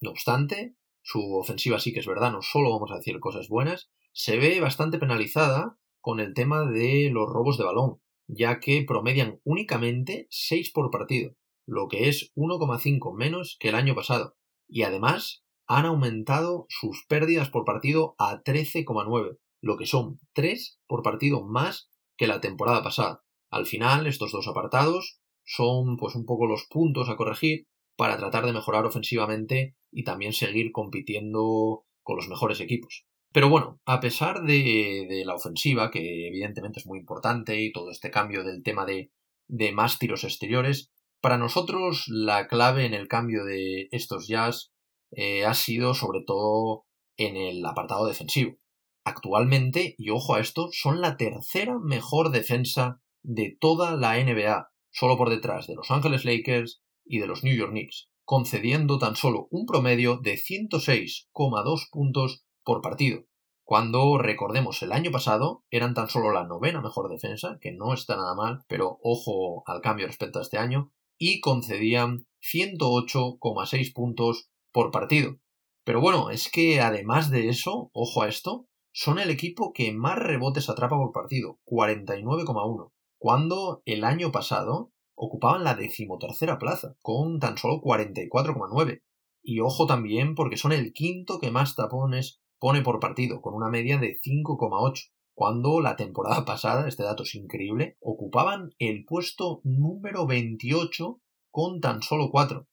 No 0.00 0.10
obstante, 0.10 0.74
su 1.02 1.36
ofensiva 1.36 1.78
sí 1.78 1.92
que 1.92 2.00
es 2.00 2.06
verdad, 2.06 2.32
no 2.32 2.42
solo 2.42 2.70
vamos 2.70 2.90
a 2.90 2.96
decir 2.96 3.20
cosas 3.20 3.48
buenas, 3.48 3.90
se 4.12 4.36
ve 4.36 4.60
bastante 4.60 4.98
penalizada 4.98 5.78
con 6.00 6.20
el 6.20 6.34
tema 6.34 6.64
de 6.64 7.10
los 7.12 7.28
robos 7.28 7.58
de 7.58 7.64
balón, 7.64 8.00
ya 8.26 8.60
que 8.60 8.84
promedian 8.86 9.40
únicamente 9.44 10.26
6 10.30 10.70
por 10.72 10.90
partido, 10.90 11.34
lo 11.66 11.88
que 11.88 12.08
es 12.08 12.32
1,5 12.34 13.14
menos 13.14 13.56
que 13.60 13.68
el 13.68 13.74
año 13.74 13.94
pasado, 13.94 14.36
y 14.68 14.82
además 14.82 15.44
han 15.66 15.86
aumentado 15.86 16.66
sus 16.68 17.04
pérdidas 17.06 17.50
por 17.50 17.64
partido 17.64 18.14
a 18.18 18.42
13,9, 18.42 19.38
lo 19.60 19.76
que 19.76 19.86
son 19.86 20.20
3 20.32 20.80
por 20.86 21.02
partido 21.02 21.44
más 21.44 21.88
que 22.16 22.26
la 22.26 22.40
temporada 22.40 22.82
pasada. 22.82 23.21
Al 23.52 23.66
final, 23.66 24.06
estos 24.06 24.32
dos 24.32 24.48
apartados 24.48 25.20
son 25.44 25.96
pues 25.98 26.14
un 26.14 26.24
poco 26.24 26.46
los 26.46 26.66
puntos 26.70 27.08
a 27.08 27.16
corregir 27.16 27.66
para 27.96 28.16
tratar 28.16 28.46
de 28.46 28.54
mejorar 28.54 28.86
ofensivamente 28.86 29.76
y 29.90 30.04
también 30.04 30.32
seguir 30.32 30.72
compitiendo 30.72 31.84
con 32.02 32.16
los 32.16 32.28
mejores 32.28 32.60
equipos. 32.60 33.04
Pero 33.30 33.50
bueno, 33.50 33.78
a 33.84 34.00
pesar 34.00 34.42
de, 34.42 35.06
de 35.08 35.24
la 35.26 35.34
ofensiva, 35.34 35.90
que 35.90 36.28
evidentemente 36.28 36.80
es 36.80 36.86
muy 36.86 36.98
importante, 36.98 37.60
y 37.60 37.72
todo 37.72 37.90
este 37.90 38.10
cambio 38.10 38.42
del 38.42 38.62
tema 38.62 38.86
de, 38.86 39.10
de 39.48 39.72
más 39.72 39.98
tiros 39.98 40.24
exteriores, 40.24 40.90
para 41.20 41.36
nosotros 41.36 42.06
la 42.08 42.48
clave 42.48 42.86
en 42.86 42.94
el 42.94 43.06
cambio 43.06 43.44
de 43.44 43.88
estos 43.92 44.28
jazz 44.28 44.72
eh, 45.10 45.44
ha 45.44 45.54
sido 45.54 45.92
sobre 45.92 46.20
todo 46.26 46.86
en 47.18 47.36
el 47.36 47.64
apartado 47.66 48.06
defensivo. 48.06 48.56
Actualmente, 49.04 49.94
y 49.98 50.08
ojo 50.08 50.34
a 50.34 50.40
esto, 50.40 50.68
son 50.72 51.02
la 51.02 51.16
tercera 51.18 51.78
mejor 51.78 52.30
defensa 52.30 53.01
de 53.22 53.56
toda 53.60 53.96
la 53.96 54.22
NBA, 54.22 54.70
solo 54.90 55.16
por 55.16 55.30
detrás 55.30 55.66
de 55.66 55.74
Los 55.74 55.90
Angeles 55.90 56.24
Lakers 56.24 56.82
y 57.04 57.18
de 57.18 57.26
los 57.26 57.44
New 57.44 57.56
York 57.56 57.70
Knicks, 57.70 58.10
concediendo 58.24 58.98
tan 58.98 59.16
solo 59.16 59.48
un 59.50 59.66
promedio 59.66 60.18
de 60.18 60.34
106,2 60.34 61.88
puntos 61.90 62.44
por 62.64 62.80
partido, 62.80 63.24
cuando 63.64 64.18
recordemos 64.18 64.82
el 64.82 64.92
año 64.92 65.10
pasado 65.10 65.64
eran 65.70 65.94
tan 65.94 66.08
solo 66.08 66.32
la 66.32 66.44
novena 66.44 66.82
mejor 66.82 67.08
defensa, 67.08 67.58
que 67.60 67.72
no 67.72 67.94
está 67.94 68.16
nada 68.16 68.34
mal, 68.34 68.64
pero 68.68 68.98
ojo 69.02 69.62
al 69.66 69.80
cambio 69.80 70.06
respecto 70.06 70.38
a 70.38 70.42
este 70.42 70.58
año, 70.58 70.92
y 71.16 71.40
concedían 71.40 72.26
108,6 72.42 73.94
puntos 73.94 74.50
por 74.72 74.90
partido. 74.90 75.38
Pero 75.84 76.00
bueno, 76.00 76.30
es 76.30 76.50
que 76.50 76.80
además 76.80 77.30
de 77.30 77.48
eso, 77.48 77.90
ojo 77.92 78.22
a 78.22 78.28
esto, 78.28 78.66
son 78.92 79.18
el 79.18 79.30
equipo 79.30 79.72
que 79.72 79.92
más 79.92 80.18
rebotes 80.18 80.68
atrapa 80.68 80.96
por 80.96 81.12
partido, 81.12 81.58
49,1, 81.64 82.92
cuando 83.22 83.82
el 83.84 84.02
año 84.02 84.32
pasado 84.32 84.90
ocupaban 85.14 85.62
la 85.62 85.76
decimotercera 85.76 86.58
plaza, 86.58 86.96
con 87.02 87.38
tan 87.38 87.56
solo 87.56 87.80
44,9. 87.80 89.00
Y 89.44 89.60
ojo 89.60 89.86
también 89.86 90.34
porque 90.34 90.56
son 90.56 90.72
el 90.72 90.92
quinto 90.92 91.38
que 91.38 91.52
más 91.52 91.76
tapones 91.76 92.40
pone 92.58 92.82
por 92.82 92.98
partido, 92.98 93.40
con 93.40 93.54
una 93.54 93.68
media 93.68 93.98
de 93.98 94.18
5,8, 94.20 95.12
cuando 95.34 95.80
la 95.80 95.94
temporada 95.94 96.44
pasada, 96.44 96.88
este 96.88 97.04
dato 97.04 97.22
es 97.22 97.36
increíble, 97.36 97.96
ocupaban 98.00 98.70
el 98.80 99.04
puesto 99.04 99.60
número 99.62 100.26
28 100.26 101.20
con 101.52 101.78
tan 101.78 102.02
solo 102.02 102.28
4. 102.28 102.66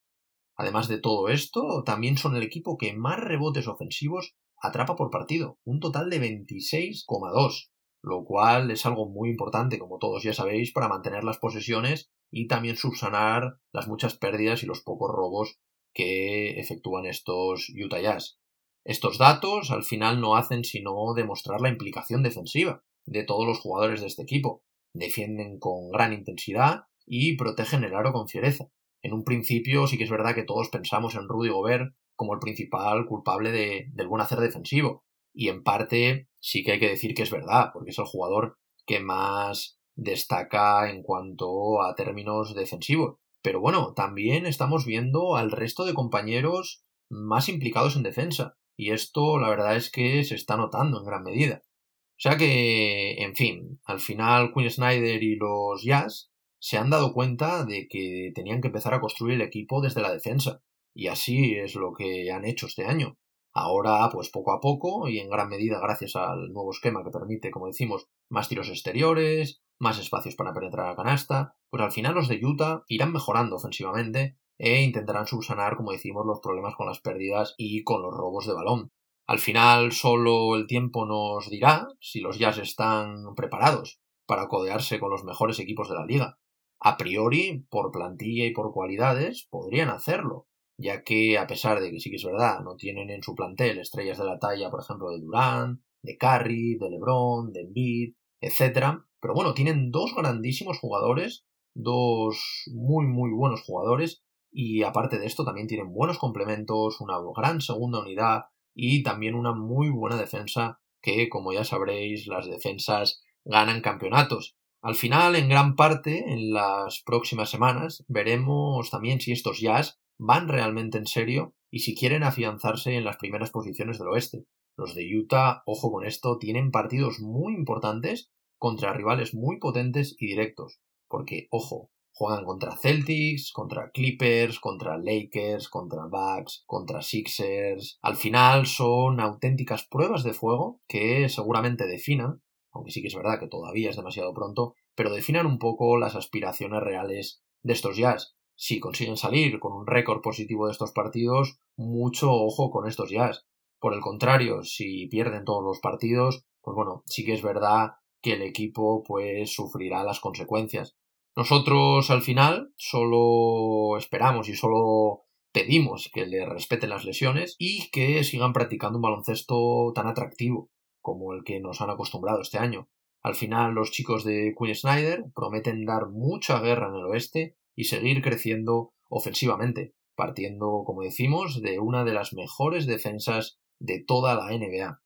Además 0.55 0.88
de 0.88 0.97
todo 0.97 1.29
esto, 1.29 1.83
también 1.85 2.17
son 2.17 2.35
el 2.35 2.41
equipo 2.41 2.75
que 2.75 2.93
más 2.93 3.19
rebotes 3.19 3.67
ofensivos 3.67 4.33
atrapa 4.59 4.95
por 4.95 5.12
partido, 5.12 5.59
un 5.63 5.79
total 5.79 6.09
de 6.09 6.19
26,2, 6.19 7.69
lo 8.01 8.23
cual 8.23 8.71
es 8.71 8.85
algo 8.85 9.07
muy 9.07 9.29
importante, 9.29 9.79
como 9.79 9.97
todos 9.97 10.23
ya 10.23 10.33
sabéis, 10.33 10.71
para 10.71 10.88
mantener 10.88 11.23
las 11.23 11.38
posesiones 11.38 12.09
y 12.31 12.47
también 12.47 12.77
subsanar 12.77 13.59
las 13.71 13.88
muchas 13.88 14.17
pérdidas 14.17 14.63
y 14.63 14.65
los 14.65 14.81
pocos 14.81 15.12
robos 15.12 15.59
que 15.93 16.59
efectúan 16.59 17.05
estos 17.05 17.69
Utah 17.69 18.01
Jazz. 18.01 18.39
Estos 18.85 19.17
datos 19.17 19.71
al 19.71 19.83
final 19.83 20.21
no 20.21 20.35
hacen 20.35 20.63
sino 20.63 21.13
demostrar 21.13 21.62
la 21.62 21.69
implicación 21.69 22.23
defensiva 22.23 22.83
de 23.05 23.23
todos 23.23 23.45
los 23.45 23.59
jugadores 23.59 24.01
de 24.01 24.07
este 24.07 24.23
equipo. 24.23 24.63
Defienden 24.93 25.59
con 25.59 25.89
gran 25.91 26.13
intensidad 26.13 26.85
y 27.05 27.35
protegen 27.35 27.83
el 27.83 27.95
aro 27.95 28.13
con 28.13 28.27
fiereza. 28.27 28.69
En 29.01 29.13
un 29.13 29.23
principio 29.23 29.88
sí 29.88 29.97
que 29.97 30.05
es 30.05 30.09
verdad 30.09 30.35
que 30.35 30.43
todos 30.43 30.69
pensamos 30.69 31.15
en 31.15 31.27
Rudy 31.27 31.49
Gobert 31.49 31.93
como 32.15 32.33
el 32.33 32.39
principal 32.39 33.05
culpable 33.05 33.51
de, 33.51 33.88
del 33.93 34.07
buen 34.07 34.21
hacer 34.21 34.39
defensivo. 34.39 35.03
Y 35.33 35.49
en 35.49 35.63
parte 35.63 36.28
sí 36.39 36.63
que 36.63 36.73
hay 36.73 36.80
que 36.80 36.89
decir 36.89 37.13
que 37.13 37.23
es 37.23 37.32
verdad, 37.32 37.69
porque 37.73 37.91
es 37.91 37.99
el 37.99 38.06
jugador 38.06 38.58
que 38.86 38.99
más 38.99 39.80
destaca 39.95 40.89
en 40.89 41.04
cuanto 41.04 41.82
a 41.82 41.95
términos 41.95 42.56
defensivos. 42.56 43.17
Pero 43.41 43.62
bueno, 43.62 43.93
también 43.93 44.45
estamos 44.45 44.86
viendo 44.86 45.36
al 45.36 45.52
resto 45.52 45.86
de 45.86 45.93
compañeros 45.93 46.84
más 47.10 47.49
implicados 47.49 47.95
en 47.95 48.04
defensa. 48.04 48.58
Y 48.78 48.91
esto 48.91 49.39
la 49.39 49.49
verdad 49.49 49.75
es 49.75 49.91
que 49.91 50.23
se 50.23 50.36
está 50.36 50.58
notando 50.58 50.99
en 50.99 51.06
gran 51.06 51.23
medida. 51.23 51.63
O 51.65 52.21
sea 52.21 52.38
que, 52.38 53.13
en 53.23 53.36
fin, 53.36 53.80
al 53.86 53.99
final 53.99 54.52
Quinn 54.54 54.69
Snyder 54.69 55.23
y 55.23 55.36
los 55.36 55.84
Jazz 55.84 56.32
se 56.60 56.78
han 56.78 56.89
dado 56.89 57.13
cuenta 57.13 57.65
de 57.65 57.88
que 57.89 58.32
tenían 58.36 58.62
que 58.62 58.67
empezar 58.67 58.93
a 58.93 58.99
construir 58.99 59.36
el 59.36 59.41
equipo 59.41 59.82
desde 59.82 60.02
la 60.02 60.12
defensa. 60.12 60.62
Y 60.93 61.08
así 61.08 61.56
es 61.56 61.75
lo 61.75 61.93
que 61.93 62.30
han 62.32 62.45
hecho 62.45 62.67
este 62.67 62.86
año. 62.86 63.17
Ahora, 63.53 64.09
pues 64.12 64.29
poco 64.29 64.51
a 64.51 64.59
poco, 64.59 65.07
y 65.07 65.19
en 65.19 65.29
gran 65.29 65.49
medida 65.49 65.79
gracias 65.79 66.15
al 66.15 66.53
nuevo 66.53 66.71
esquema 66.71 67.03
que 67.03 67.09
permite, 67.09 67.51
como 67.51 67.67
decimos, 67.67 68.07
más 68.29 68.47
tiros 68.47 68.69
exteriores, 68.69 69.62
más 69.79 69.99
espacios 69.99 70.35
para 70.35 70.53
penetrar 70.53 70.89
a 70.89 70.95
canasta, 70.95 71.55
pues 71.69 71.81
al 71.81 71.91
final 71.91 72.15
los 72.15 72.27
de 72.27 72.39
Utah 72.43 72.83
irán 72.88 73.12
mejorando 73.12 73.55
ofensivamente 73.55 74.38
e 74.57 74.81
intentarán 74.83 75.25
subsanar, 75.25 75.77
como 75.77 75.91
decimos, 75.91 76.25
los 76.25 76.41
problemas 76.41 76.75
con 76.75 76.88
las 76.88 76.99
pérdidas 76.99 77.55
y 77.57 77.83
con 77.83 78.01
los 78.01 78.13
robos 78.13 78.45
de 78.45 78.53
balón. 78.53 78.91
Al 79.25 79.39
final 79.39 79.91
solo 79.91 80.55
el 80.55 80.67
tiempo 80.67 81.05
nos 81.05 81.49
dirá 81.49 81.88
si 81.99 82.19
los 82.19 82.38
Jazz 82.38 82.57
están 82.57 83.35
preparados 83.35 84.01
para 84.25 84.47
codearse 84.47 84.99
con 84.99 85.12
los 85.12 85.23
mejores 85.23 85.59
equipos 85.59 85.88
de 85.88 85.95
la 85.95 86.05
liga. 86.05 86.39
A 86.79 86.97
priori, 86.97 87.65
por 87.69 87.91
plantilla 87.91 88.45
y 88.45 88.53
por 88.53 88.73
cualidades, 88.73 89.47
podrían 89.49 89.89
hacerlo, 89.89 90.47
ya 90.79 91.03
que 91.03 91.37
a 91.37 91.45
pesar 91.45 91.81
de 91.81 91.91
que 91.91 91.99
sí 91.99 92.09
que 92.09 92.15
es 92.15 92.23
verdad, 92.23 92.61
no 92.61 92.75
tienen 92.75 93.09
en 93.09 93.21
su 93.21 93.35
plantel 93.35 93.79
estrellas 93.79 94.17
de 94.17 94.25
la 94.25 94.39
talla, 94.39 94.71
por 94.71 94.81
ejemplo, 94.81 95.09
de 95.11 95.19
Durant, 95.19 95.81
de 96.01 96.17
Curry, 96.17 96.77
de 96.77 96.89
LeBron, 96.89 97.51
de 97.51 97.61
Embiid, 97.61 98.13
etc. 98.39 99.01
Pero 99.19 99.33
bueno, 99.33 99.53
tienen 99.53 99.91
dos 99.91 100.15
grandísimos 100.15 100.79
jugadores, 100.79 101.45
dos 101.75 102.63
muy 102.73 103.05
muy 103.05 103.31
buenos 103.31 103.61
jugadores 103.63 104.23
y 104.51 104.83
aparte 104.83 105.19
de 105.19 105.25
esto 105.25 105.43
también 105.43 105.67
tienen 105.67 105.93
buenos 105.93 106.17
complementos, 106.17 107.01
una 107.01 107.17
gran 107.35 107.59
segunda 107.59 107.99
unidad 107.99 108.45
y 108.73 109.03
también 109.03 109.35
una 109.35 109.53
muy 109.53 109.89
buena 109.89 110.15
defensa 110.15 110.79
que 111.01 111.27
como 111.27 111.51
ya 111.51 111.65
sabréis 111.65 112.27
las 112.27 112.47
defensas 112.47 113.21
ganan 113.43 113.81
campeonatos. 113.81 114.55
Al 114.81 114.95
final, 114.95 115.35
en 115.35 115.49
gran 115.49 115.75
parte, 115.75 116.31
en 116.31 116.53
las 116.53 117.03
próximas 117.05 117.49
semanas, 117.49 118.05
veremos 118.07 118.89
también 118.89 119.19
si 119.19 119.33
estos 119.33 119.59
Jazz 119.59 119.98
van 120.19 120.49
realmente 120.49 120.97
en 120.97 121.08
serio 121.08 121.55
y 121.71 121.79
si 121.79 121.95
quieren 121.95 122.23
afianzarse 122.23 122.95
en 122.95 123.05
las 123.05 123.17
primeras 123.17 123.51
posiciones 123.51 123.97
del 123.97 124.10
oeste. 124.10 124.45
Los 124.75 124.93
de 124.93 125.08
Utah, 125.17 125.63
ojo 125.65 125.91
con 125.91 126.05
esto, 126.05 126.38
tienen 126.38 126.71
partidos 126.71 127.19
muy 127.19 127.53
importantes 127.53 128.32
contra 128.58 128.93
rivales 128.93 129.34
muy 129.34 129.60
potentes 129.60 130.15
y 130.19 130.27
directos. 130.27 130.82
Porque, 131.08 131.47
ojo, 131.51 131.89
juegan 132.12 132.43
contra 132.43 132.75
Celtics, 132.75 133.51
contra 133.53 133.91
Clippers, 133.91 134.60
contra 134.60 134.97
Lakers, 134.97 135.69
contra 135.69 136.05
Bucks, 136.05 136.63
contra 136.65 137.01
Sixers. 137.01 137.97
Al 138.01 138.15
final 138.15 138.67
son 138.67 139.19
auténticas 139.19 139.88
pruebas 139.88 140.23
de 140.23 140.34
fuego 140.34 140.82
que 140.88 141.29
seguramente 141.29 141.88
definan, 141.88 142.41
aunque 142.71 142.91
sí 142.91 143.01
que 143.01 143.08
es 143.08 143.15
verdad 143.15 143.39
que 143.39 143.47
todavía 143.47 143.89
es 143.89 143.95
demasiado 143.95 144.34
pronto, 144.34 144.75
pero 144.95 145.13
definan 145.13 145.45
un 145.45 145.60
poco 145.60 145.97
las 145.97 146.15
aspiraciones 146.15 146.82
reales 146.82 147.41
de 147.63 147.73
estos 147.73 147.97
Jazz 147.97 148.36
si 148.61 148.81
consiguen 148.81 149.15
salir 149.15 149.57
con 149.57 149.71
un 149.71 149.87
récord 149.87 150.19
positivo 150.21 150.65
de 150.65 150.73
estos 150.73 150.91
partidos, 150.91 151.61
mucho 151.77 152.33
ojo 152.33 152.69
con 152.71 152.89
estos 152.89 153.09
jazz. 153.09 153.45
Por 153.79 153.93
el 153.93 154.01
contrario, 154.01 154.63
si 154.63 155.07
pierden 155.07 155.45
todos 155.45 155.63
los 155.63 155.79
partidos, 155.79 156.43
pues 156.61 156.75
bueno, 156.75 157.03
sí 157.05 157.23
que 157.23 157.31
es 157.31 157.41
verdad 157.41 157.91
que 158.21 158.33
el 158.33 158.41
equipo 158.41 159.01
pues 159.03 159.55
sufrirá 159.55 160.03
las 160.03 160.19
consecuencias. 160.19 160.97
Nosotros 161.37 162.11
al 162.11 162.21
final 162.21 162.73
solo 162.75 163.97
esperamos 163.97 164.49
y 164.49 164.55
solo 164.55 165.23
pedimos 165.53 166.11
que 166.13 166.25
le 166.25 166.45
respeten 166.45 166.89
las 166.89 167.05
lesiones 167.05 167.55
y 167.59 167.89
que 167.91 168.25
sigan 168.25 168.51
practicando 168.51 168.97
un 168.97 169.03
baloncesto 169.03 169.93
tan 169.95 170.07
atractivo 170.07 170.69
como 170.99 171.31
el 171.31 171.45
que 171.45 171.61
nos 171.61 171.79
han 171.79 171.91
acostumbrado 171.91 172.41
este 172.41 172.57
año. 172.57 172.89
Al 173.21 173.35
final 173.35 173.73
los 173.73 173.91
chicos 173.91 174.25
de 174.25 174.53
Queen 174.59 174.75
Snyder 174.75 175.23
prometen 175.33 175.85
dar 175.85 176.09
mucha 176.09 176.59
guerra 176.59 176.89
en 176.89 176.95
el 176.95 177.05
oeste 177.05 177.55
y 177.79 177.85
seguir 177.85 178.21
creciendo 178.21 178.91
ofensivamente, 179.07 179.95
partiendo, 180.13 180.83
como 180.85 181.01
decimos, 181.01 181.61
de 181.61 181.79
una 181.79 182.03
de 182.03 182.11
las 182.11 182.33
mejores 182.33 182.85
defensas 182.85 183.57
de 183.79 184.03
toda 184.05 184.35
la 184.35 184.49
NBA. 184.51 185.01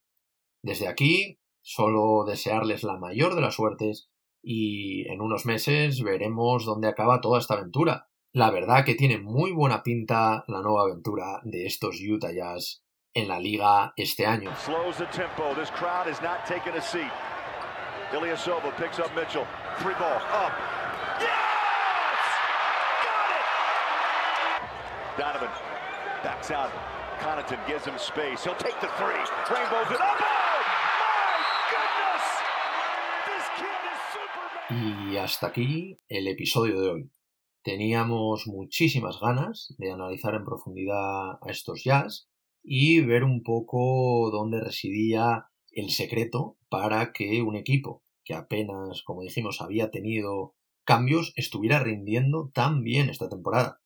Desde 0.63 0.87
aquí, 0.87 1.39
solo 1.61 2.23
desearles 2.27 2.81
la 2.81 2.97
mayor 2.97 3.35
de 3.35 3.41
las 3.41 3.53
suertes 3.53 4.09
y 4.41 5.07
en 5.07 5.21
unos 5.21 5.45
meses 5.45 6.01
veremos 6.01 6.65
dónde 6.65 6.87
acaba 6.87 7.21
toda 7.21 7.37
esta 7.37 7.53
aventura. 7.53 8.09
La 8.31 8.49
verdad 8.49 8.85
que 8.85 8.95
tiene 8.95 9.19
muy 9.19 9.51
buena 9.51 9.83
pinta 9.83 10.43
la 10.47 10.63
nueva 10.63 10.81
aventura 10.81 11.41
de 11.43 11.67
estos 11.67 12.01
Utah 12.01 12.33
Jazz 12.33 12.83
en 13.13 13.27
la 13.27 13.39
liga 13.39 13.93
este 13.97 14.25
año. 14.25 14.49
Donovan 25.17 25.49
backs 26.23 26.51
out. 26.51 26.71
Gives 27.67 27.85
him 27.85 27.97
space. 27.97 28.43
He'll 28.43 28.55
take 28.55 28.79
the 28.81 28.87
three. 28.97 29.23
Oh. 29.49 30.43
Y 34.69 35.17
hasta 35.17 35.47
aquí 35.47 35.99
el 36.09 36.27
episodio 36.27 36.81
de 36.81 36.89
hoy. 36.89 37.11
Teníamos 37.63 38.47
muchísimas 38.47 39.19
ganas 39.21 39.73
de 39.77 39.91
analizar 39.91 40.35
en 40.35 40.43
profundidad 40.43 41.33
a 41.41 41.49
estos 41.49 41.83
jazz 41.83 42.27
y 42.63 42.99
ver 43.01 43.23
un 43.23 43.43
poco 43.43 44.29
dónde 44.31 44.59
residía 44.59 45.47
el 45.71 45.91
secreto 45.91 46.57
para 46.69 47.13
que 47.13 47.41
un 47.41 47.55
equipo 47.55 48.03
que 48.25 48.33
apenas, 48.33 49.03
como 49.03 49.21
dijimos, 49.21 49.61
había 49.61 49.91
tenido 49.91 50.55
cambios, 50.85 51.33
estuviera 51.35 51.79
rindiendo 51.79 52.49
tan 52.53 52.83
bien 52.83 53.09
esta 53.09 53.29
temporada. 53.29 53.82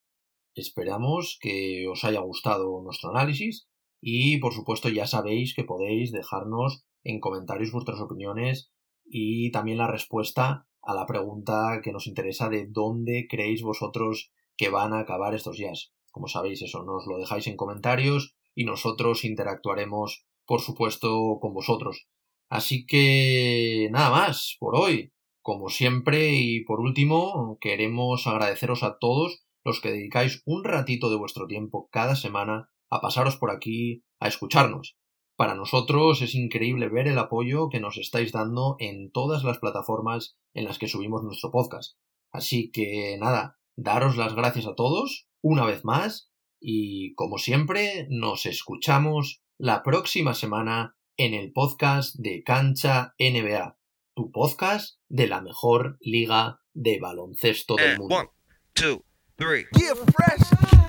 Esperamos 0.58 1.38
que 1.40 1.88
os 1.88 2.04
haya 2.04 2.20
gustado 2.22 2.82
nuestro 2.82 3.12
análisis 3.12 3.68
y 4.02 4.40
por 4.40 4.54
supuesto 4.54 4.90
ya 4.90 5.06
sabéis 5.06 5.54
que 5.54 5.64
podéis 5.64 6.12
dejarnos 6.12 6.84
en 7.04 7.20
comentarios 7.20 7.72
vuestras 7.72 8.00
opiniones 8.00 8.72
y 9.06 9.52
también 9.52 9.78
la 9.78 9.86
respuesta 9.86 10.68
a 10.82 10.96
la 10.96 11.06
pregunta 11.06 11.80
que 11.84 11.92
nos 11.92 12.08
interesa 12.08 12.50
de 12.50 12.66
dónde 12.68 13.28
creéis 13.30 13.62
vosotros 13.62 14.32
que 14.56 14.70
van 14.70 14.94
a 14.94 15.00
acabar 15.00 15.36
estos 15.36 15.60
jazz. 15.60 15.94
Como 16.12 16.28
sabéis, 16.28 16.64
eso 16.64 16.82
nos 16.84 17.06
lo 17.06 17.20
dejáis 17.20 17.46
en 17.46 17.56
comentarios 17.56 18.36
y 18.56 18.66
nosotros 18.66 19.26
interactuaremos, 19.26 20.26
por 20.48 20.62
supuesto, 20.62 21.38
con 21.40 21.54
vosotros. 21.54 22.08
Así 22.50 22.88
que 22.88 23.90
nada 23.92 24.10
más 24.10 24.58
por 24.60 24.76
hoy. 24.76 25.14
Como 25.44 25.70
siempre 25.70 26.32
y 26.34 26.66
por 26.66 26.80
último, 26.80 27.60
queremos 27.62 28.26
agradeceros 28.26 28.82
a 28.82 28.98
todos 28.98 29.47
los 29.68 29.82
que 29.82 29.92
dedicáis 29.92 30.42
un 30.46 30.64
ratito 30.64 31.10
de 31.10 31.18
vuestro 31.18 31.46
tiempo 31.46 31.90
cada 31.92 32.16
semana 32.16 32.72
a 32.90 33.02
pasaros 33.02 33.36
por 33.36 33.52
aquí 33.52 34.06
a 34.18 34.30
escucharnos. 34.30 34.98
Para 35.36 35.56
nosotros 35.56 36.22
es 36.22 36.36
increíble 36.36 36.88
ver 36.88 37.10
el 37.10 37.20
apoyo 37.20 37.68
que 37.68 37.82
nos 37.82 37.98
estáis 37.98 38.32
dando 38.32 38.78
en 38.80 39.12
todas 39.12 39.44
las 39.44 39.60
plataformas 39.60 40.38
en 40.54 40.64
las 40.64 40.80
que 40.80 40.88
subimos 40.88 41.22
nuestro 41.22 41.52
podcast. 41.52 41.98
Así 42.32 42.72
que 42.72 43.18
nada, 43.20 43.60
daros 43.76 44.16
las 44.16 44.36
gracias 44.36 44.68
a 44.68 44.76
todos 44.76 45.28
una 45.42 45.66
vez 45.66 45.84
más 45.84 46.32
y 46.62 47.14
como 47.16 47.38
siempre 47.38 48.08
nos 48.10 48.46
escuchamos 48.46 49.44
la 49.58 49.84
próxima 49.84 50.34
semana 50.34 50.96
en 51.18 51.34
el 51.34 51.52
podcast 51.52 52.16
de 52.16 52.42
Cancha 52.44 53.16
NBA, 53.20 53.78
tu 54.16 54.32
podcast 54.32 55.02
de 55.10 55.28
la 55.28 55.42
mejor 55.42 55.98
liga 56.00 56.62
de 56.74 57.00
baloncesto 57.00 57.76
del 57.76 57.90
And 57.90 58.00
mundo. 58.00 58.16
one, 58.16 58.30
two, 58.74 59.04
three. 59.38 59.68
Yeah, 59.78 59.94
fresh. 59.94 60.87